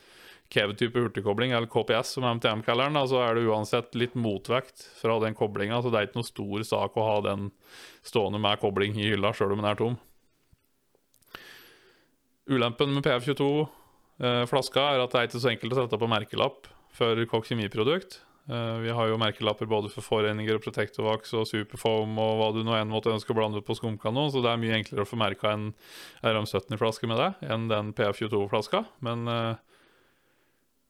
Kev-type 0.52 1.00
hurtigkobling, 1.00 1.54
eller 1.56 1.70
KPS 1.72 2.10
som 2.18 2.26
MTM 2.28 2.60
kaller 2.66 2.90
den, 2.90 2.98
så 3.08 3.22
er 3.24 3.38
det 3.38 3.46
uansett 3.48 3.94
litt 3.96 4.12
motvekt 4.20 4.84
fra 4.98 5.16
den 5.22 5.32
koblinga. 5.38 5.78
Så 5.80 5.88
det 5.88 5.96
er 5.98 6.10
ikke 6.10 6.20
noe 6.20 6.28
stor 6.28 6.66
sak 6.68 6.98
å 7.00 7.06
ha 7.06 7.14
den 7.24 7.46
stående 8.04 8.40
med 8.42 8.60
kobling 8.60 8.98
i 9.00 9.14
hylla, 9.14 9.32
sjøl 9.32 9.54
om 9.56 9.62
den 9.62 9.70
er 9.70 9.80
tom. 9.80 9.96
Ulempen 12.52 12.92
med 12.92 13.06
PF22-flaska 14.22 14.82
eh, 14.82 14.96
er 14.96 15.02
at 15.02 15.14
det 15.14 15.20
er 15.20 15.30
ikke 15.30 15.42
så 15.42 15.50
enkelt 15.52 15.74
å 15.74 15.80
sette 15.82 15.98
på 15.98 16.10
merkelapp 16.10 16.68
for 16.94 17.24
Kokk 17.30 17.48
kjemiprodukt. 17.50 18.20
Uh, 18.50 18.82
vi 18.82 18.90
har 18.90 19.06
jo 19.06 19.18
merkelapper 19.22 19.68
både 19.70 19.86
for 19.92 20.02
foreninger 20.02 20.56
og 20.58 20.64
Protectovax 20.64 21.30
og 21.38 21.46
Superfoam 21.46 22.16
og 22.18 22.40
hva 22.40 22.48
du 22.56 22.64
nå 22.66 22.74
enn 22.74 22.90
måtte 22.90 23.12
ønske 23.12 23.30
å 23.30 23.36
blande 23.38 23.62
på 23.62 23.76
skumkanon, 23.78 24.32
så 24.34 24.42
det 24.42 24.50
er 24.50 24.58
mye 24.58 24.80
enklere 24.80 25.04
å 25.04 25.08
få 25.08 25.18
merka 25.20 25.52
en 25.54 25.68
RM70-flaske 26.26 27.06
med 27.10 27.22
det 27.22 27.52
enn 27.54 27.68
den 27.70 27.92
PF22-flaska. 27.94 28.82
Men 29.06 29.30
eh, 29.30 29.71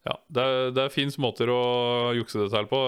ja, 0.02 0.16
det, 0.26 0.44
det 0.74 0.88
fins 0.90 1.14
måter 1.22 1.46
å 1.52 1.60
jukse 2.16 2.40
det 2.40 2.48
til 2.50 2.66
på. 2.66 2.78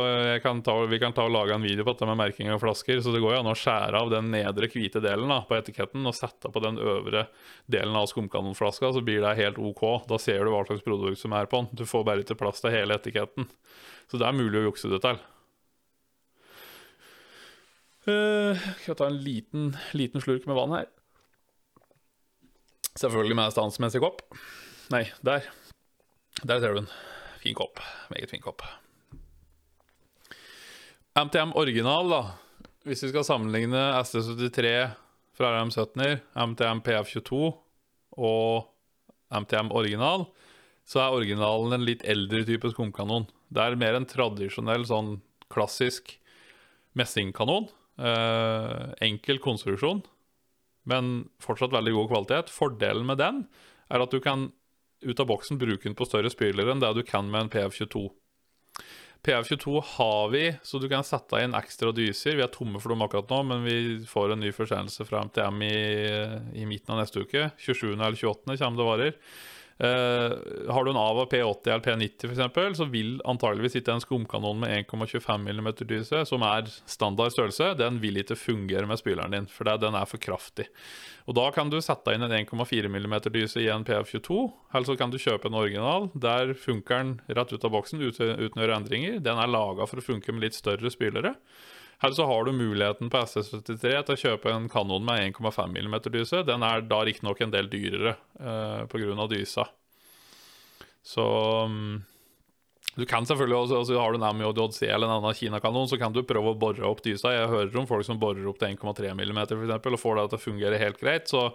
Kan 0.42 0.64
ta, 0.66 0.74
vi 0.90 0.98
kan 0.98 1.14
ta 1.14 1.28
og 1.28 1.34
lage 1.36 1.54
en 1.54 1.62
video 1.62 1.86
på 1.86 1.92
dette 1.94 2.08
med 2.10 2.18
merking 2.18 2.50
av 2.50 2.58
flasker. 2.58 2.98
Så 3.04 3.12
det 3.14 3.20
går 3.22 3.36
jo 3.36 3.42
an 3.44 3.50
å 3.52 3.54
skjære 3.58 4.00
av 4.00 4.10
den 4.10 4.32
nedre 4.34 4.66
hvite 4.72 5.02
delen 5.04 5.30
da, 5.30 5.38
på 5.46 5.54
etiketten 5.54 6.10
og 6.10 6.16
sette 6.18 6.50
på 6.50 6.64
den 6.64 6.80
øvre 6.82 7.28
delen 7.70 7.94
av 8.00 8.08
skumkanonflaska, 8.10 8.90
så 8.96 9.04
blir 9.06 9.22
det 9.22 9.36
helt 9.38 9.62
OK. 9.62 9.84
Da 10.10 10.18
ser 10.18 10.42
du 10.42 10.50
hva 10.50 10.64
slags 10.66 10.82
produkt 10.82 11.22
som 11.22 11.38
er 11.38 11.46
på 11.46 11.62
den. 11.62 11.70
Du 11.78 11.86
får 11.86 12.02
bare 12.08 12.26
ikke 12.26 12.40
plass 12.42 12.64
til 12.64 12.74
hele 12.74 12.98
etiketten. 12.98 13.46
Så 14.10 14.18
det 14.18 14.26
er 14.26 14.36
mulig 14.42 14.64
å 14.64 14.66
jukse 14.72 14.90
det 14.90 15.04
til. 15.06 15.22
Uh, 18.04 18.58
skal 18.82 18.90
jeg 18.90 18.98
ta 18.98 19.06
en 19.08 19.22
liten, 19.22 19.74
liten 19.96 20.20
slurk 20.24 20.50
med 20.50 20.58
vann 20.58 20.74
her. 20.80 20.90
Selvfølgelig 22.98 23.38
med 23.38 23.54
standsmessig 23.54 24.02
kopp. 24.02 24.26
Nei, 24.90 25.06
der. 25.24 25.46
Der 26.42 26.60
ser 26.60 26.74
du 26.74 26.82
den. 26.82 26.90
Fin 27.44 27.54
kopp. 27.54 27.78
Meget 28.10 28.30
fin 28.30 28.42
kopp. 28.42 28.64
MTM 31.14 31.54
original, 31.54 32.10
da. 32.10 32.22
Hvis 32.84 33.04
vi 33.04 33.12
skal 33.12 33.24
sammenligne 33.24 33.80
SD73 34.00 34.72
fra 35.38 35.52
RM17-er, 35.54 36.18
MTM 36.34 36.82
PF22 36.84 37.38
og 38.18 38.66
MTM 39.34 39.70
original, 39.72 40.26
så 40.84 41.04
er 41.04 41.14
originalen 41.16 41.78
en 41.78 41.86
litt 41.86 42.02
eldre 42.04 42.42
type 42.44 42.68
skumkanon. 42.74 43.28
Det 43.48 43.62
er 43.62 43.78
mer 43.80 43.96
en 43.96 44.08
tradisjonell, 44.08 44.84
sånn 44.88 45.16
klassisk 45.52 46.16
messingkanon. 46.98 47.70
Eh, 47.94 48.90
enkel 49.06 49.38
konstruksjon, 49.42 50.02
men 50.90 51.14
fortsatt 51.42 51.72
veldig 51.72 51.94
god 51.94 52.10
kvalitet. 52.10 52.52
Fordelen 52.52 53.06
med 53.06 53.22
den 53.22 53.44
er 53.88 54.02
at 54.02 54.12
du 54.12 54.18
kan 54.22 54.48
ut 55.04 55.20
av 55.20 55.28
boksen 55.30 55.60
bruke 55.60 55.86
den 55.86 55.96
på 55.98 56.06
større 56.08 56.32
spillere 56.32 56.74
enn 56.74 56.82
det 56.82 56.92
du 56.96 57.02
kan 57.06 57.28
med 57.30 57.46
en 57.46 57.52
PF22. 57.52 58.08
PF22 59.24 59.80
har 59.94 60.28
vi, 60.34 60.42
så 60.62 60.78
du 60.78 60.84
kan 60.92 61.06
sette 61.06 61.40
inn 61.40 61.56
ekstra 61.56 61.94
dyser. 61.96 62.36
Vi 62.36 62.44
er 62.44 62.52
tomme 62.52 62.80
for 62.82 62.92
dem 62.92 63.04
akkurat 63.06 63.30
nå, 63.32 63.40
men 63.48 63.64
vi 63.64 63.76
får 64.08 64.34
en 64.34 64.42
ny 64.44 64.50
forsendelse 64.52 65.06
fra 65.08 65.22
MTM 65.24 65.62
i, 65.64 65.78
i 66.60 66.66
midten 66.68 66.92
av 66.92 67.00
neste 67.00 67.24
uke. 67.24 67.46
27. 67.56 67.94
eller 67.94 68.18
28. 68.18 68.58
kommer 68.60 68.82
det 68.82 68.88
varer. 68.90 69.16
Uh, 69.74 70.70
har 70.70 70.84
du 70.84 70.90
en 70.92 70.98
AVA 71.00 71.24
P80 71.32 71.66
eller 71.66 71.82
P90 71.82 72.28
f.eks., 72.30 72.76
så 72.78 72.86
vil 72.86 73.16
antageligvis 73.26 73.80
ikke 73.80 73.96
en 73.96 74.04
skumkanon 74.04 74.60
med 74.62 74.86
1,25 74.86 75.48
mm 75.50 75.70
dyse, 75.82 76.20
som 76.30 76.44
er 76.46 76.70
standard 76.86 77.34
størrelse, 77.34 77.72
den 77.80 77.98
vil 78.02 78.20
ikke 78.22 78.38
fungere 78.38 78.86
med 78.86 79.00
spyleren 79.02 79.34
din, 79.34 79.50
for 79.50 79.66
den 79.66 79.98
er 79.98 80.06
for 80.06 80.22
kraftig. 80.22 80.68
Og 81.26 81.34
Da 81.34 81.48
kan 81.56 81.70
du 81.72 81.80
sette 81.82 82.14
inn 82.14 82.22
en 82.22 82.36
1,4 82.38 82.86
mm 82.86 83.14
dyse 83.34 83.62
i 83.64 83.70
en 83.72 83.84
PF22, 83.84 84.38
eller 84.74 84.86
så 84.86 84.98
kan 85.00 85.10
du 85.10 85.18
kjøpe 85.18 85.50
en 85.50 85.58
original. 85.58 86.10
Der 86.14 86.54
funker 86.54 87.00
den 87.00 87.14
rett 87.34 87.52
ut 87.52 87.64
av 87.64 87.74
boksen 87.74 88.02
uten 88.04 88.36
å 88.38 88.62
gjøre 88.62 88.76
endringer. 88.78 89.22
Den 89.24 89.40
er 89.40 89.50
laga 89.50 89.88
for 89.90 89.98
å 89.98 90.04
funke 90.04 90.32
med 90.32 90.46
litt 90.46 90.58
større 90.58 90.92
spylere. 90.92 91.34
Eller 92.02 92.16
så 92.16 92.26
har 92.28 92.44
du 92.44 92.52
muligheten 92.56 93.10
på 93.12 93.20
SS73 93.26 93.78
til 93.78 94.16
å 94.16 94.20
kjøpe 94.24 94.52
en 94.52 94.68
kanon 94.72 95.04
med 95.06 95.34
1,5 95.34 95.76
mm 95.78 96.00
dyse. 96.10 96.42
Den 96.46 96.66
er 96.66 96.84
da 96.88 97.02
riktignok 97.06 97.40
en 97.44 97.54
del 97.54 97.70
dyrere 97.72 98.16
eh, 98.40 98.82
pga. 98.90 99.28
dysa. 99.30 99.68
Så 101.04 101.24
um, 101.68 102.02
du 102.94 103.02
kan 103.10 103.26
selvfølgelig 103.26 103.56
også, 103.56 103.78
altså 103.80 103.98
Har 103.98 104.12
du 104.12 104.18
en 104.20 104.26
Ami 104.28 104.44
ODC 104.46 104.82
eller 104.86 105.08
en 105.08 105.16
annen 105.18 105.34
Kina-kanon, 105.34 105.88
så 105.90 105.98
kan 105.98 106.14
du 106.14 106.22
prøve 106.26 106.52
å 106.52 106.58
bore 106.58 106.86
opp 106.86 107.02
dysa. 107.04 107.32
Jeg 107.34 107.50
hører 107.50 107.80
om 107.80 107.88
folk 107.90 108.06
som 108.06 108.20
borer 108.22 108.46
opp 108.46 108.60
til 108.60 108.76
1,3 108.76 109.10
mm 109.18 109.40
for 109.50 109.64
eksempel, 109.66 109.96
og 109.96 110.02
får 110.02 110.16
det 110.18 110.26
til 110.30 110.38
å 110.38 110.44
fungere 110.44 110.80
helt 110.80 111.00
greit. 111.00 111.26
Så 111.30 111.48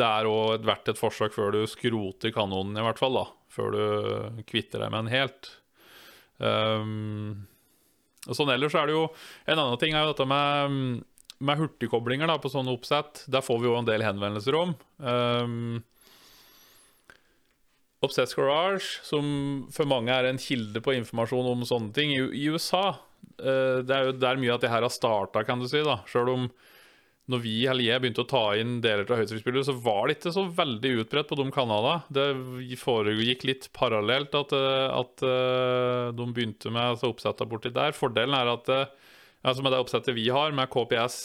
det 0.00 0.06
er 0.06 0.30
òg 0.30 0.66
verdt 0.66 0.90
et 0.90 1.00
forsøk 1.00 1.36
før 1.36 1.54
du 1.54 1.62
skroter 1.70 2.34
kanonen, 2.34 2.74
i 2.78 2.84
hvert 2.86 2.98
fall. 2.98 3.20
da 3.20 3.28
Før 3.54 3.76
du 3.76 4.42
kvitter 4.50 4.82
deg 4.82 4.90
med 4.90 5.06
den 5.06 5.14
helt. 5.14 5.52
Um, 6.40 7.46
sånn 8.28 8.52
ellers 8.52 8.76
er 8.76 8.88
det 8.88 8.96
jo 8.96 9.06
En 9.48 9.58
annen 9.58 9.78
ting 9.80 9.94
er 9.94 10.04
jo 10.04 10.12
dette 10.12 10.26
med, 10.28 11.04
med 11.40 11.60
hurtigkoblinger 11.62 12.28
da, 12.30 12.36
på 12.40 12.50
sånne 12.52 12.74
oppsett. 12.74 13.24
Der 13.32 13.44
får 13.44 13.62
vi 13.62 13.70
jo 13.70 13.78
en 13.78 13.88
del 13.88 14.04
henvendelser 14.04 14.58
om. 14.58 14.74
Um, 14.98 15.80
Obsess 18.04 18.32
Garage, 18.36 19.00
som 19.04 19.24
for 19.72 19.88
mange 19.88 20.12
er 20.14 20.28
en 20.28 20.40
kilde 20.40 20.80
på 20.80 20.94
informasjon 20.96 21.50
om 21.50 21.66
sånne 21.68 21.92
ting 21.96 22.14
i, 22.14 22.20
i 22.32 22.46
USA 22.48 22.94
uh, 22.94 23.80
Det 23.84 23.92
er 23.92 24.08
jo 24.08 24.14
der 24.16 24.40
mye 24.40 24.54
av 24.54 24.62
det 24.62 24.72
her 24.72 24.86
har 24.86 24.92
starta, 24.92 25.44
kan 25.44 25.60
du 25.60 25.68
si. 25.68 25.82
da 25.84 26.00
Sjøl 26.08 26.32
om 26.32 26.46
når 27.30 27.42
vi 27.44 27.54
eller 27.70 27.86
jeg 27.86 28.02
begynte 28.02 28.24
å 28.24 28.30
ta 28.30 28.42
inn 28.58 28.78
deler 28.82 29.06
av 29.06 29.20
høytrykksspillere, 29.20 29.66
så 29.68 29.74
var 29.84 30.08
det 30.08 30.16
ikke 30.16 30.32
så 30.34 30.46
veldig 30.56 30.92
utbredt 31.02 31.28
på 31.30 31.38
de 31.38 31.46
kanalene. 31.54 32.00
Det 32.10 32.78
foregikk 32.80 33.46
litt 33.46 33.68
parallelt 33.76 34.34
at, 34.38 34.54
eh, 34.56 34.86
at 34.96 35.24
eh, 35.26 36.08
de 36.16 36.26
begynte 36.34 36.72
med 36.74 36.96
å 36.96 37.12
oppsetta 37.12 37.46
borti 37.48 37.72
der. 37.74 37.94
Fordelen 37.96 38.34
er 38.38 38.50
at 38.50 38.72
eh, 38.74 38.90
altså 39.46 39.62
med 39.64 39.74
det 39.74 39.82
oppsettet 39.84 40.18
vi 40.18 40.26
har, 40.34 40.56
med 40.56 40.70
KPS, 40.72 41.20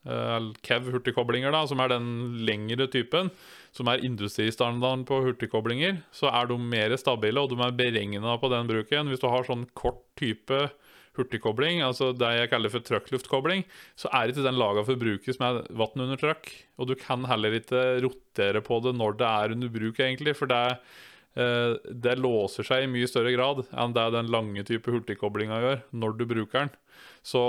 Kev 0.00 0.86
hurtigkoblinger, 0.88 1.52
da, 1.52 1.58
som 1.68 1.80
er 1.84 1.90
den 1.92 2.06
lengre 2.48 2.86
typen, 2.88 3.28
som 3.76 3.90
er 3.92 4.00
industristandarden 4.06 5.02
på 5.04 5.18
hurtigkoblinger, 5.26 5.98
så 6.16 6.30
er 6.32 6.48
de 6.48 6.56
mer 6.56 6.94
stabile, 6.96 7.42
og 7.42 7.52
de 7.52 7.60
er 7.60 7.76
beregna 7.76 8.38
på 8.40 8.48
den 8.48 8.70
bruken. 8.70 9.12
Hvis 9.12 9.20
du 9.20 9.28
har 9.28 9.44
sånn 9.44 9.66
kort 9.76 10.00
type 10.16 10.70
hurtigkobling, 11.20 11.84
altså 11.86 12.10
det 12.16 12.30
jeg 12.36 12.50
kaller 12.52 12.72
for 12.72 12.86
trøkkluftkobling, 12.86 13.62
så 13.98 14.10
er 14.16 14.32
ikke 14.32 14.46
den 14.46 14.58
laga 14.60 14.84
for 14.86 14.96
å 14.96 15.02
brukes 15.04 15.40
med 15.42 15.62
vann 15.78 16.04
under 16.06 16.20
trøkk. 16.20 16.50
Og 16.80 16.90
du 16.90 16.96
kan 16.98 17.28
heller 17.30 17.56
ikke 17.60 17.84
rotere 18.04 18.64
på 18.64 18.80
det 18.84 18.96
når 18.98 19.20
det 19.20 19.30
er 19.30 19.56
under 19.56 19.72
bruk, 19.72 20.02
egentlig, 20.02 20.36
for 20.38 20.50
det, 20.50 20.64
eh, 21.36 21.78
det 22.06 22.18
låser 22.18 22.66
seg 22.66 22.84
i 22.84 22.92
mye 22.92 23.08
større 23.10 23.34
grad 23.36 23.64
enn 23.70 23.96
det 23.96 24.10
den 24.16 24.32
lange 24.32 24.66
type 24.66 24.90
hurtigkoblinga 24.90 25.62
gjør 25.64 25.82
når 25.92 26.18
du 26.18 26.28
bruker 26.30 26.64
den. 26.64 26.76
Så 27.26 27.42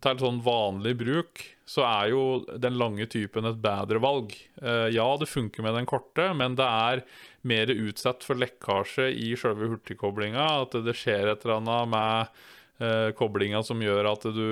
til 0.00 0.20
sånn 0.20 0.40
vanlig 0.44 0.94
bruk 1.00 1.42
så 1.68 1.84
er 1.86 2.10
jo 2.10 2.22
den 2.58 2.78
lange 2.80 3.06
typen 3.10 3.46
et 3.46 3.60
bedre 3.62 4.00
valg. 4.02 4.32
Eh, 4.62 4.88
ja, 4.96 5.06
det 5.20 5.28
funker 5.30 5.62
med 5.62 5.76
den 5.76 5.88
korte, 5.88 6.30
men 6.34 6.56
det 6.58 6.66
er 6.66 7.04
mer 7.46 7.70
utsatt 7.70 8.24
for 8.26 8.40
lekkasje 8.40 9.10
i 9.12 9.34
sjølve 9.38 9.68
hurtigkoblinga. 9.74 10.46
At 10.64 10.74
det 10.86 10.96
skjer 10.98 11.30
et 11.30 11.44
eller 11.44 11.60
annet 11.60 11.92
med 11.92 12.40
eh, 12.80 13.10
koblinga 13.16 13.62
som 13.66 13.80
gjør 13.82 14.12
at 14.12 14.28
du 14.34 14.46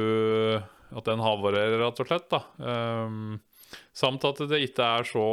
At 0.88 1.04
den 1.04 1.20
havarerer, 1.20 1.78
rett 1.82 1.98
og 2.00 2.08
slett. 2.08 2.32
um, 2.64 3.38
Samt 3.92 4.24
at 4.24 4.38
det 4.48 4.62
ikke 4.64 4.84
er 4.84 5.04
så 5.04 5.24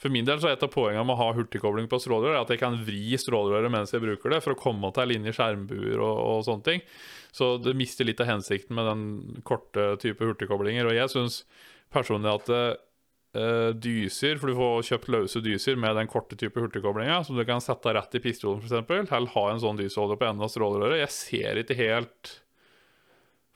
For 0.00 0.12
min 0.12 0.24
del 0.24 0.40
så 0.40 0.48
er 0.48 0.56
et 0.56 0.64
av 0.64 0.72
poengene 0.72 1.04
med 1.04 1.16
å 1.16 1.20
ha 1.20 1.34
hurtigkobling 1.36 1.88
på 1.88 2.00
strålerør 2.00 2.42
at 2.42 2.52
jeg 2.52 2.60
kan 2.60 2.78
vri 2.84 3.16
strålerøret 3.20 3.72
mens 3.72 3.94
jeg 3.94 4.04
bruker 4.04 4.32
det, 4.32 4.42
for 4.44 4.52
å 4.52 4.60
komme 4.60 4.90
til 4.96 5.14
inn 5.14 5.24
i 5.24 5.32
skjermbuer 5.32 5.96
og, 5.96 6.18
og, 6.20 6.42
sånne 6.44 6.66
ting. 6.66 6.82
Så 7.32 7.56
det 7.60 7.72
mister 7.76 8.04
litt 8.04 8.20
av 8.20 8.28
hensikten 8.28 8.76
med 8.76 8.90
den 8.90 9.06
korte 9.48 9.94
type 10.02 10.20
hurtigkoblinger. 10.20 10.88
Og 10.90 10.98
jeg 10.98 11.12
syns 11.14 11.38
personlig 11.92 12.28
at 12.34 12.52
uh, 13.36 13.70
dyser, 13.76 14.40
for 14.40 14.50
du 14.50 14.56
får 14.58 14.88
kjøpt 14.88 15.12
løse 15.12 15.42
dyser 15.44 15.78
med 15.80 15.94
den 15.98 16.08
korte 16.10 16.38
type 16.40 16.60
hurtigkoblinga, 16.60 17.20
som 17.26 17.36
du 17.36 17.44
kan 17.48 17.62
sette 17.62 17.92
rett 17.94 18.16
i 18.16 18.22
pistolen 18.24 18.64
f.eks., 18.64 19.12
eller 19.12 19.32
ha 19.36 19.44
en 19.52 19.62
sånn 19.62 19.78
dysholder 19.80 20.18
på 20.18 20.28
enden 20.30 20.46
av 20.46 20.52
strålerøret. 20.52 21.02
Jeg 21.04 21.14
ser 21.14 21.62
ikke 21.62 21.78
helt 21.78 22.32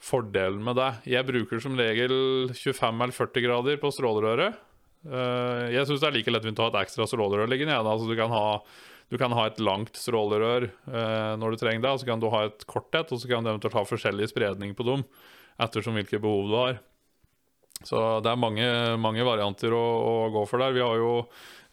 fordelen 0.01 0.63
med 0.65 0.79
det. 0.79 0.91
Jeg 1.13 1.27
bruker 1.27 1.61
som 1.61 1.77
regel 1.77 2.13
25 2.57 3.03
eller 3.05 3.15
40 3.15 3.45
grader 3.45 3.81
på 3.81 3.91
strålerøret. 3.93 4.61
Uh, 5.01 5.67
jeg 5.73 5.87
syns 5.89 6.01
det 6.01 6.09
er 6.11 6.17
like 6.19 6.33
lettvint 6.33 6.61
å 6.61 6.67
ha 6.67 6.73
et 6.73 6.81
ekstra 6.83 7.07
strålerør 7.09 7.49
liggende. 7.49 7.77
Altså, 7.77 8.09
du, 8.09 8.15
kan 8.17 8.33
ha, 8.33 8.61
du 9.09 9.17
kan 9.21 9.33
ha 9.37 9.47
et 9.49 9.61
langt 9.61 9.97
strålerør 9.97 10.69
uh, 10.89 11.33
når 11.41 11.53
du 11.53 11.61
trenger 11.61 11.85
det, 11.85 11.93
og 11.93 12.01
så 12.01 12.09
kan 12.09 12.21
du 12.21 12.29
ha 12.33 12.45
et 12.49 12.65
kort 12.69 12.93
et, 12.97 13.13
og 13.13 13.21
så 13.21 13.29
kan 13.29 13.45
du 13.45 13.53
eventuelt 13.53 13.77
ha 13.77 13.85
forskjellig 13.87 14.31
spredning 14.33 14.77
på 14.77 14.87
dem 14.87 15.05
ettersom 15.61 15.97
hvilke 15.97 16.21
behov 16.21 16.49
du 16.49 16.57
har. 16.57 16.81
Så 17.87 18.19
det 18.23 18.31
er 18.31 18.39
mange, 18.39 18.67
mange 19.01 19.25
varianter 19.25 19.73
å, 19.73 19.81
å, 19.81 20.13
gå 20.33 20.45
for 20.49 20.61
der. 20.61 20.75
Vi 20.75 20.83
har 20.83 20.99
jo 20.99 21.13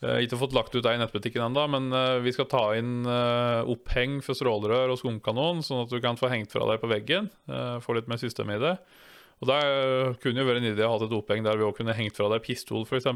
eh, 0.00 0.22
ikke 0.24 0.40
fått 0.40 0.56
lagt 0.56 0.76
ut 0.76 0.84
det 0.84 0.94
i 0.96 1.02
nettbutikken 1.02 1.48
ennå, 1.48 1.66
men 1.74 1.90
vi 2.24 2.32
skal 2.36 2.48
ta 2.50 2.64
inn 2.78 3.04
oppheng 3.08 4.20
for 4.24 4.38
strålerør 4.38 4.94
og 4.94 5.02
skumkanon, 5.02 5.64
sånn 5.66 5.84
at 5.84 5.92
du 5.92 6.00
kan 6.04 6.20
få 6.20 6.32
hengt 6.32 6.54
fra 6.54 6.68
deg 6.70 6.80
på 6.82 6.90
veggen. 6.90 7.30
få 7.84 7.98
litt 7.98 8.10
mer 8.10 8.20
system 8.20 8.54
i 8.54 8.60
det. 8.62 8.76
Og 9.38 9.46
Det 9.50 9.58
kunne 10.22 10.42
jo 10.42 10.48
vært 10.48 10.62
en 10.62 10.72
idé 10.72 10.86
å 10.86 10.94
ha 10.96 10.98
et 11.04 11.14
oppheng 11.14 11.44
der 11.46 11.58
vi 11.60 11.66
òg 11.66 11.76
kunne 11.78 11.94
hengt 11.94 12.16
fra 12.18 12.30
deg 12.32 12.42
pistol, 12.42 12.88
f.eks. 12.88 13.06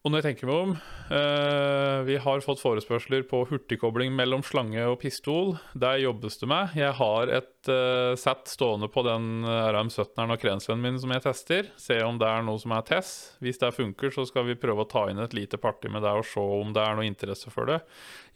Og 0.00 0.08
når 0.08 0.22
jeg 0.22 0.24
tenker 0.30 0.48
meg 0.48 0.60
om 0.64 0.70
uh, 1.12 1.98
Vi 2.08 2.14
har 2.24 2.40
fått 2.44 2.62
forespørsler 2.62 3.26
på 3.28 3.42
hurtigkobling 3.50 4.14
mellom 4.16 4.40
slange 4.46 4.80
og 4.88 4.96
pistol. 5.02 5.58
Der 5.76 6.00
jobbes 6.00 6.40
det 6.40 6.48
med. 6.48 6.72
Jeg 6.78 6.94
har 6.96 7.32
et 7.36 7.68
uh, 7.68 8.16
sett 8.16 8.48
stående 8.48 8.88
på 8.88 9.04
den 9.04 9.44
RM17-eren 9.44 10.32
og 10.32 10.40
krensvennen 10.40 10.86
min 10.86 11.00
som 11.02 11.12
jeg 11.12 11.24
tester. 11.26 11.68
Se 11.76 11.98
om 12.06 12.16
det 12.20 12.30
er 12.30 12.46
noe 12.46 12.62
som 12.62 12.72
er 12.72 12.86
Tess. 12.88 13.12
Hvis 13.44 13.60
det 13.60 13.74
funker, 13.76 14.14
så 14.14 14.24
skal 14.28 14.48
vi 14.48 14.56
prøve 14.60 14.86
å 14.86 14.88
ta 14.88 15.04
inn 15.12 15.20
et 15.20 15.36
lite 15.36 15.60
party 15.60 15.92
med 15.92 16.06
det 16.06 16.16
og 16.16 16.24
se 16.24 16.40
om 16.40 16.72
det 16.72 16.86
er 16.86 16.96
noe 16.96 17.08
interesse 17.10 17.52
for 17.52 17.68
det. 17.68 17.82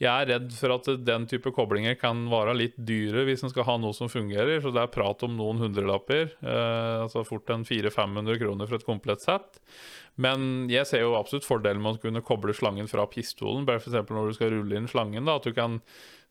Jeg 0.01 0.11
er 0.11 0.27
redd 0.27 0.49
for 0.57 0.73
at 0.75 0.87
den 1.07 1.25
type 1.31 1.51
koblinger 1.55 1.95
kan 1.99 2.25
være 2.31 2.55
litt 2.57 2.75
dyre 2.75 3.23
hvis 3.27 3.45
en 3.45 3.51
skal 3.53 3.67
ha 3.69 3.77
noe 3.79 3.95
som 3.95 4.11
fungerer. 4.11 4.59
Så 4.63 4.73
det 4.75 4.81
er 4.83 4.91
prat 4.91 5.23
om 5.27 5.37
noen 5.37 5.61
hundrelapper. 5.63 6.33
Eh, 6.43 6.95
altså 7.05 7.23
fort 7.27 7.51
en 7.53 7.63
400-500 7.67 8.41
kroner 8.41 8.67
for 8.67 8.79
et 8.79 8.87
komplett 8.87 9.23
sett. 9.23 9.61
Men 10.19 10.67
jeg 10.71 10.87
ser 10.89 11.05
jo 11.05 11.15
absolutt 11.19 11.47
fordelen 11.47 11.83
med 11.83 11.97
å 11.97 12.03
kunne 12.03 12.23
koble 12.27 12.55
slangen 12.55 12.91
fra 12.91 13.07
pistolen. 13.11 13.63
Bare 13.67 13.79
f.eks. 13.83 13.95
når 14.03 14.31
du 14.31 14.37
skal 14.37 14.53
rulle 14.53 14.79
inn 14.79 14.91
slangen. 14.91 15.27
da, 15.27 15.39
At 15.39 15.47
du 15.47 15.55
kan 15.55 15.79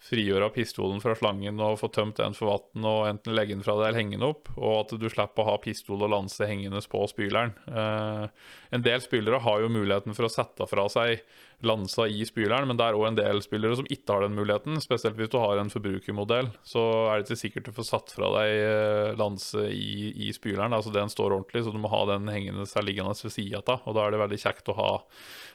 frigjøre 0.05 0.51
pistolen 0.53 1.01
fra 1.01 1.15
slangen 1.17 1.61
og 1.65 1.79
få 1.81 1.89
tømt 1.93 2.19
den 2.21 2.37
for 2.37 2.51
vann 2.51 2.89
og 2.89 3.07
enten 3.09 3.33
legge 3.37 3.55
den 3.55 3.65
fra 3.65 3.79
deg 3.79 3.89
eller 3.89 4.01
henge 4.03 4.19
den 4.19 4.27
opp. 4.27 4.51
Og 4.59 4.75
at 4.83 4.93
du 5.01 5.07
slipper 5.09 5.45
å 5.45 5.55
ha 5.55 5.57
pistol 5.63 6.05
og 6.05 6.13
lanse 6.13 6.49
hengende 6.49 6.83
på 6.91 7.01
spyleren. 7.09 7.55
Uh, 7.65 8.29
en 8.75 8.85
del 8.85 9.01
spillere 9.01 9.41
har 9.41 9.65
jo 9.65 9.73
muligheten 9.73 10.17
for 10.17 10.29
å 10.29 10.33
sette 10.33 10.69
fra 10.69 10.85
seg 10.93 11.25
lansa 11.65 12.05
i 12.11 12.25
spyleren, 12.29 12.69
men 12.69 12.77
det 12.77 12.85
er 12.85 12.99
òg 12.99 13.07
en 13.09 13.17
del 13.17 13.41
spillere 13.45 13.79
som 13.79 13.89
ikke 13.89 14.13
har 14.13 14.27
den 14.27 14.37
muligheten. 14.37 14.77
Spesielt 14.85 15.17
hvis 15.17 15.33
du 15.33 15.39
har 15.41 15.61
en 15.61 15.73
forbrukermodell, 15.73 16.51
så 16.67 16.83
er 17.09 17.23
det 17.23 17.29
ikke 17.29 17.41
sikkert 17.41 17.71
du 17.71 17.73
får 17.79 17.89
satt 17.89 18.13
fra 18.13 18.29
deg 18.37 18.53
eh, 18.59 19.15
lanse 19.21 19.65
i, 19.73 20.11
i 20.27 20.33
spyleren. 20.37 20.77
Altså 20.77 20.93
den 20.95 21.13
står 21.13 21.39
ordentlig, 21.39 21.65
så 21.65 21.73
du 21.73 21.81
må 21.81 21.93
ha 21.95 22.03
den 22.13 22.29
hengende 22.29 22.69
seg 22.69 22.85
liggende 22.85 23.17
ved 23.17 23.33
sida 23.33 23.63
av. 23.65 23.89
Og 23.89 23.97
da 23.97 24.05
er 24.05 24.15
det 24.15 24.23
veldig 24.27 24.43
kjekt 24.45 24.69
å 24.69 24.79
ha, 24.79 24.93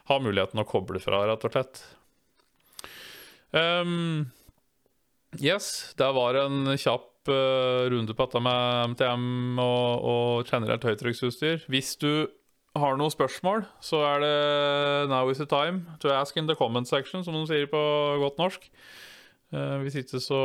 ha, 0.09 0.19
muligheten 0.23 0.63
å 0.63 0.67
koble 0.67 1.01
fra, 1.03 1.21
rett 1.29 1.45
og 1.45 1.53
slett. 1.53 1.85
Um, 3.53 4.29
yes, 5.37 5.93
det 5.99 6.09
var 6.15 6.39
en 6.41 6.73
kjapp 6.73 7.29
uh, 7.29 7.85
runde 7.93 8.15
på 8.15 8.25
dette 8.25 8.41
med 8.43 8.95
MTM 8.95 9.59
og, 9.61 10.09
og 10.13 10.49
generelt 10.49 10.85
høytrykksutstyr. 10.87 11.67
Hvis 11.69 11.95
du 12.01 12.29
har 12.77 12.97
noen 12.97 13.13
spørsmål, 13.13 13.65
så 13.83 14.01
er 14.05 14.23
det 14.23 14.33
now 15.11 15.29
is 15.29 15.41
the 15.41 15.47
time 15.49 15.97
to 16.01 16.11
ask 16.13 16.37
in 16.37 16.49
the 16.49 16.57
comment 16.57 16.87
section, 16.87 17.23
som 17.25 17.37
de 17.37 17.45
sier 17.49 17.69
på 17.69 17.83
godt 18.21 18.41
norsk. 18.41 18.69
Uh, 19.49 19.79
hvis 19.81 19.97
ikke 19.97 20.19
så 20.21 20.39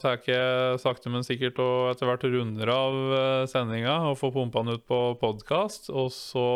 tar 0.00 0.16
jeg 0.24 0.78
sakte, 0.80 1.10
men 1.12 1.26
sikkert 1.26 1.58
og 1.60 1.90
etter 1.90 2.08
hvert 2.08 2.24
runder 2.24 2.70
av 2.72 2.94
uh, 3.12 3.42
sendinga 3.50 3.98
og 4.08 4.16
får 4.16 4.32
pumpa 4.32 4.62
den 4.64 4.78
ut 4.78 4.86
på 4.88 5.00
podkast. 5.20 5.90
Og 5.92 6.08
så 6.14 6.46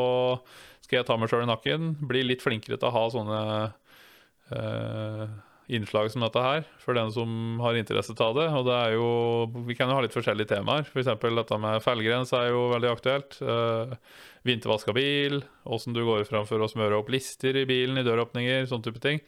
skal 0.84 1.02
jeg 1.02 1.08
ta 1.10 1.18
meg 1.20 1.28
sjøl 1.28 1.44
i 1.44 1.50
nakken, 1.50 1.92
bli 2.08 2.24
litt 2.24 2.44
flinkere 2.44 2.80
til 2.80 2.88
å 2.88 2.94
ha 2.96 3.04
sånne 3.12 3.42
uh, 4.48 5.28
innslag 5.68 6.08
som 6.12 6.24
dette 6.24 6.42
her, 6.42 6.64
for 6.80 6.96
den 6.96 7.10
som 7.12 7.60
har 7.60 7.76
interesse 7.76 8.14
av 8.24 8.38
det. 8.38 8.46
Og 8.56 8.64
det 8.68 8.76
er 8.76 8.94
jo 8.96 9.10
Vi 9.66 9.76
kan 9.76 9.90
jo 9.90 9.98
ha 9.98 10.04
litt 10.04 10.16
forskjellige 10.16 10.54
temaer. 10.54 10.88
F.eks. 10.88 11.12
For 11.20 11.36
dette 11.36 11.60
med 11.60 11.84
felgrens 11.84 12.32
er 12.36 12.50
jo 12.52 12.68
veldig 12.72 12.90
aktuelt. 12.90 13.38
Uh, 13.44 13.94
vintervaska 14.48 14.94
bil, 14.96 15.42
åssen 15.68 15.96
du 15.96 16.04
går 16.06 16.24
fram 16.28 16.48
for 16.48 16.62
å 16.62 16.70
smøre 16.70 16.98
opp 17.00 17.12
lister 17.12 17.56
i 17.58 17.66
bilen 17.68 18.00
i 18.00 18.06
døråpninger, 18.06 18.68
sånne 18.70 18.88
type 18.88 19.02
ting. 19.04 19.22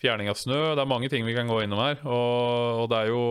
Fjerning 0.00 0.28
av 0.28 0.36
snø. 0.36 0.74
Det 0.76 0.82
er 0.82 0.88
mange 0.88 1.08
ting 1.12 1.24
vi 1.24 1.34
kan 1.36 1.48
gå 1.48 1.62
innom 1.64 1.80
her. 1.80 2.00
Og, 2.04 2.82
og 2.82 2.90
det 2.92 2.98
er 3.00 3.12
jo 3.12 3.22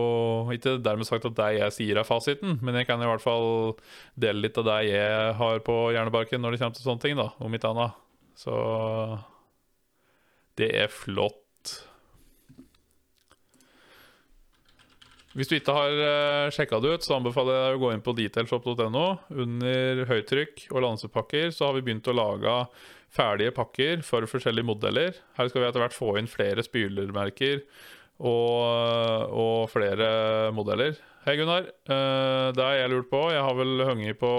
ikke 0.54 0.76
dermed 0.82 1.06
sagt 1.06 1.26
at 1.28 1.38
det 1.38 1.52
jeg 1.60 1.74
sier 1.74 2.00
er 2.02 2.08
fasiten, 2.08 2.58
men 2.62 2.78
jeg 2.78 2.88
kan 2.88 3.02
i 3.02 3.08
hvert 3.10 3.22
fall 3.22 3.76
dele 4.18 4.46
litt 4.46 4.58
av 4.58 4.66
det 4.70 4.80
jeg 4.90 5.32
har 5.38 5.62
på 5.66 5.78
hjernebarken 5.94 6.42
når 6.42 6.54
det 6.54 6.62
kommer 6.62 6.78
til 6.78 6.86
sånne 6.88 7.04
ting, 7.06 7.18
da, 7.18 7.30
om 7.38 7.54
ikke 7.54 7.70
annet. 7.70 8.02
Så 8.36 8.54
det 10.58 10.70
er 10.76 10.92
flott. 10.92 11.45
Hvis 15.36 15.50
du 15.50 15.58
ikke 15.58 15.74
har 15.76 15.94
uh, 15.94 16.08
eh, 16.08 16.50
sjekka 16.54 16.80
det 16.80 16.94
ut, 16.94 17.04
så 17.04 17.18
anbefaler 17.18 17.52
jeg 17.56 17.64
deg 17.66 17.78
å 17.78 17.82
gå 17.82 17.90
inn 17.92 18.04
på 18.04 18.14
detailshop.no. 18.16 19.06
Under 19.44 20.04
høytrykk 20.08 20.68
og 20.72 20.84
lansepakker 20.86 21.52
så 21.52 21.68
har 21.68 21.76
vi 21.76 21.84
begynt 21.84 22.08
å 22.08 22.16
lage 22.16 22.54
ferdige 23.16 23.52
pakker 23.56 24.00
for 24.04 24.24
forskjellige 24.28 24.68
modeller. 24.68 25.20
Her 25.36 25.50
skal 25.50 25.62
vi 25.62 25.68
etter 25.68 25.84
hvert 25.84 25.96
få 25.96 26.14
inn 26.20 26.30
flere 26.30 26.64
spylermerker 26.64 27.62
og, 28.22 29.34
og 29.36 29.68
flere 29.72 30.08
modeller. 30.56 30.96
Hei, 31.26 31.34
Gunnar. 31.40 31.64
Uh, 31.90 32.52
det 32.54 32.62
har 32.62 32.76
jeg 32.76 32.90
lurt 32.92 33.08
på. 33.10 33.18
Jeg 33.34 33.42
har 33.42 33.56
vel 33.58 33.82
hengt 33.82 34.20
på 34.20 34.30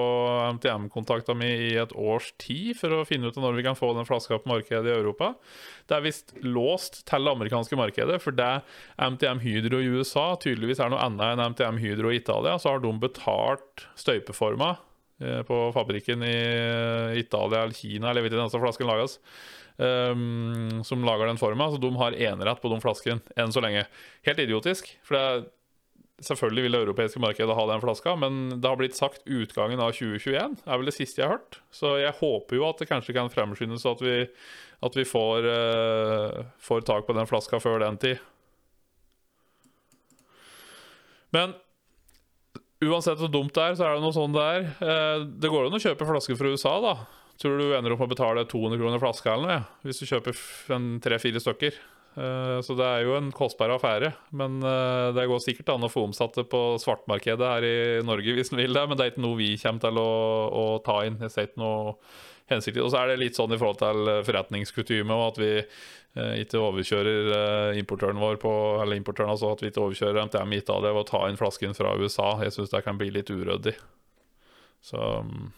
MTM-kontakta 0.56 1.34
mi 1.36 1.50
i 1.66 1.74
et 1.82 1.92
års 1.92 2.30
tid 2.40 2.78
for 2.80 2.96
å 2.96 3.02
finne 3.04 3.28
ut 3.28 3.40
når 3.44 3.58
vi 3.58 3.66
kan 3.66 3.76
få 3.76 3.90
den 3.98 4.08
flaska 4.08 4.40
på 4.40 4.48
markedet 4.54 4.88
i 4.88 4.96
Europa. 4.96 5.34
Det 5.84 5.98
er 5.98 6.06
visst 6.06 6.32
låst 6.48 7.02
til 7.12 7.28
det 7.28 7.34
amerikanske 7.36 7.76
markedet, 7.76 8.22
for 8.24 8.32
det 8.32 8.62
MTM 8.96 9.44
Hydro 9.44 9.84
i 9.84 9.92
USA 10.00 10.30
tydeligvis 10.40 10.80
er 10.80 10.94
noe 10.94 11.04
annet 11.04 11.36
enn 11.36 11.44
MTM 11.52 11.82
Hydro 11.84 12.16
i 12.16 12.22
Italia. 12.22 12.56
Så 12.56 12.72
har 12.72 12.80
de 12.86 12.96
betalt 13.04 13.90
støypeforma 14.00 14.78
på 15.18 15.60
fabrikken 15.74 16.22
i 16.24 16.36
Italia 17.18 17.64
eller 17.64 17.74
Kina, 17.74 18.10
eller 18.10 18.22
jeg 18.22 18.28
vet 18.28 18.36
ikke 18.38 18.52
hvor 18.54 18.68
flasken 18.68 18.92
lages. 18.92 19.18
Um, 19.78 20.84
som 20.86 21.04
lager 21.06 21.30
den 21.30 21.38
forma. 21.38 21.70
Så 21.70 21.78
de 21.82 21.90
har 21.98 22.18
enerett 22.18 22.62
på 22.62 22.70
de 22.70 22.80
flaskene 22.82 23.38
enn 23.38 23.54
så 23.54 23.62
lenge. 23.62 23.84
Helt 24.26 24.42
idiotisk. 24.42 24.90
For 25.06 25.18
det 25.18 25.28
Selvfølgelig 26.18 26.64
vil 26.66 26.74
det 26.74 26.80
europeiske 26.82 27.20
markedet 27.22 27.54
ha 27.54 27.64
den 27.70 27.82
flaska, 27.84 28.16
men 28.18 28.48
det 28.58 28.66
har 28.66 28.78
blitt 28.80 28.96
sagt 28.98 29.28
utgangen 29.30 29.78
av 29.78 29.92
2021. 29.94 30.56
Det 30.64 30.66
er 30.66 30.80
vel 30.82 30.90
det 30.90 30.96
siste 30.96 31.22
jeg 31.22 31.28
har 31.30 31.36
hørt. 31.36 31.60
Så 31.70 31.92
jeg 32.02 32.16
håper 32.18 32.58
jo 32.58 32.64
at 32.66 32.82
det 32.82 32.88
kanskje 32.90 33.14
kan 33.14 33.30
fremskyndes, 33.30 33.86
at 33.86 34.02
vi, 34.02 34.16
at 34.82 34.98
vi 34.98 35.06
får, 35.06 35.46
uh, 35.46 36.40
får, 36.58 36.82
tak 36.90 37.06
på 37.06 37.14
den 37.14 37.30
flaska 37.30 37.60
før 37.62 37.86
den 37.86 38.02
tid. 38.02 38.18
Men 41.38 41.54
uansett 42.86 43.22
hvor 43.22 43.32
dumt 43.34 43.54
det 43.56 43.64
er, 43.64 43.78
så 43.78 43.88
er 43.88 43.98
det 43.98 44.06
noe 44.06 44.16
sånn 44.16 44.36
det 44.36 44.48
er. 44.54 44.66
Eh, 44.84 45.28
det 45.42 45.52
går 45.54 45.68
an 45.68 45.78
å 45.78 45.82
kjøpe 45.82 46.08
flasker 46.10 46.40
fra 46.40 46.54
USA, 46.54 46.78
da. 46.84 46.96
Tror 47.38 47.58
du 47.58 47.68
du 47.68 47.76
ender 47.78 47.94
opp 47.94 48.02
med 48.02 48.10
å 48.10 48.16
betale 48.16 48.48
200 48.50 48.82
kroner 48.82 49.02
flaska 49.02 49.34
eller 49.34 49.46
noe, 49.46 49.60
ja, 49.60 49.86
hvis 49.86 50.02
du 50.02 50.10
kjøper 50.10 50.38
tre-fire 51.06 51.42
stykker. 51.42 51.78
Eh, 52.18 52.60
så 52.66 52.74
det 52.78 52.86
er 52.86 53.04
jo 53.06 53.18
en 53.18 53.30
kostbar 53.36 53.76
affære. 53.76 54.12
Men 54.38 54.58
eh, 54.66 55.10
det 55.18 55.28
går 55.30 55.44
sikkert 55.44 55.70
an 55.76 55.86
å 55.86 55.92
få 55.92 56.08
omsatt 56.08 56.40
det 56.40 56.48
på 56.50 56.62
svartmarkedet 56.82 57.52
her 57.52 57.68
i 57.68 57.78
Norge 58.06 58.38
hvis 58.38 58.54
en 58.54 58.62
vil 58.62 58.74
det. 58.74 58.86
Men 58.90 58.98
det 58.98 59.06
er 59.06 59.14
ikke 59.14 59.26
noe 59.26 59.40
vi 59.40 59.52
kommer 59.62 59.86
til 59.86 60.02
å, 60.02 60.10
å 60.50 60.66
ta 60.86 61.04
inn. 61.06 61.20
Jeg 61.28 61.34
ser 61.34 61.50
ikke 61.50 61.62
noe 61.62 61.94
hensikt 62.52 62.80
Og 62.84 62.92
så 62.94 63.02
er 63.02 63.12
det 63.12 63.22
litt 63.22 63.38
sånn 63.38 63.54
i 63.54 63.60
forhold 63.60 63.82
til 63.82 64.12
forretningskutyme 64.28 65.20
at 65.26 65.40
vi 65.42 65.52
eh, 65.60 66.34
ikke 66.44 66.62
overkjører 66.64 67.78
importøren 67.80 68.22
vår 68.22 68.40
på 68.42 68.54
Eller 68.84 69.00
importøren, 69.00 69.34
altså 69.34 69.54
at 69.54 69.64
vi 69.64 69.72
ikke 69.72 69.84
overkjører 69.86 70.30
MTM 70.30 70.56
i 70.56 70.62
Italia 70.64 70.94
ved 70.94 71.06
å 71.06 71.10
ta 71.12 71.24
inn 71.28 71.40
flasken 71.40 71.76
fra 71.78 71.96
USA. 72.00 72.36
Jeg 72.44 72.56
syns 72.56 72.74
det 72.74 72.84
kan 72.86 73.00
bli 73.00 73.12
litt 73.14 73.32
uryddig. 73.34 73.76
Så 74.86 75.02
mm, 75.26 75.50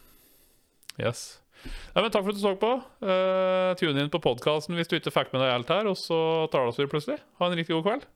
yes. 1.04 1.39
Nei, 1.93 2.04
men 2.04 2.12
takk 2.13 2.23
for 2.23 2.32
at 2.32 2.39
du 2.39 2.43
så 2.43 2.54
på. 2.60 2.71
Uh, 3.04 3.75
tune 3.80 3.99
inn 3.99 4.13
på 4.13 4.21
podkasten 4.23 4.78
hvis 4.78 4.89
du 4.89 4.95
ikke 4.97 5.13
fikk 5.13 5.34
med 5.34 5.43
deg 5.43 5.52
alt 5.54 5.73
her, 5.73 5.89
og 5.91 5.97
så 5.99 6.19
tar 6.54 6.69
vi 6.71 6.88
plutselig. 6.89 7.19
Ha 7.39 7.49
en 7.49 7.58
riktig 7.60 7.75
god 7.75 7.88
kveld. 7.88 8.08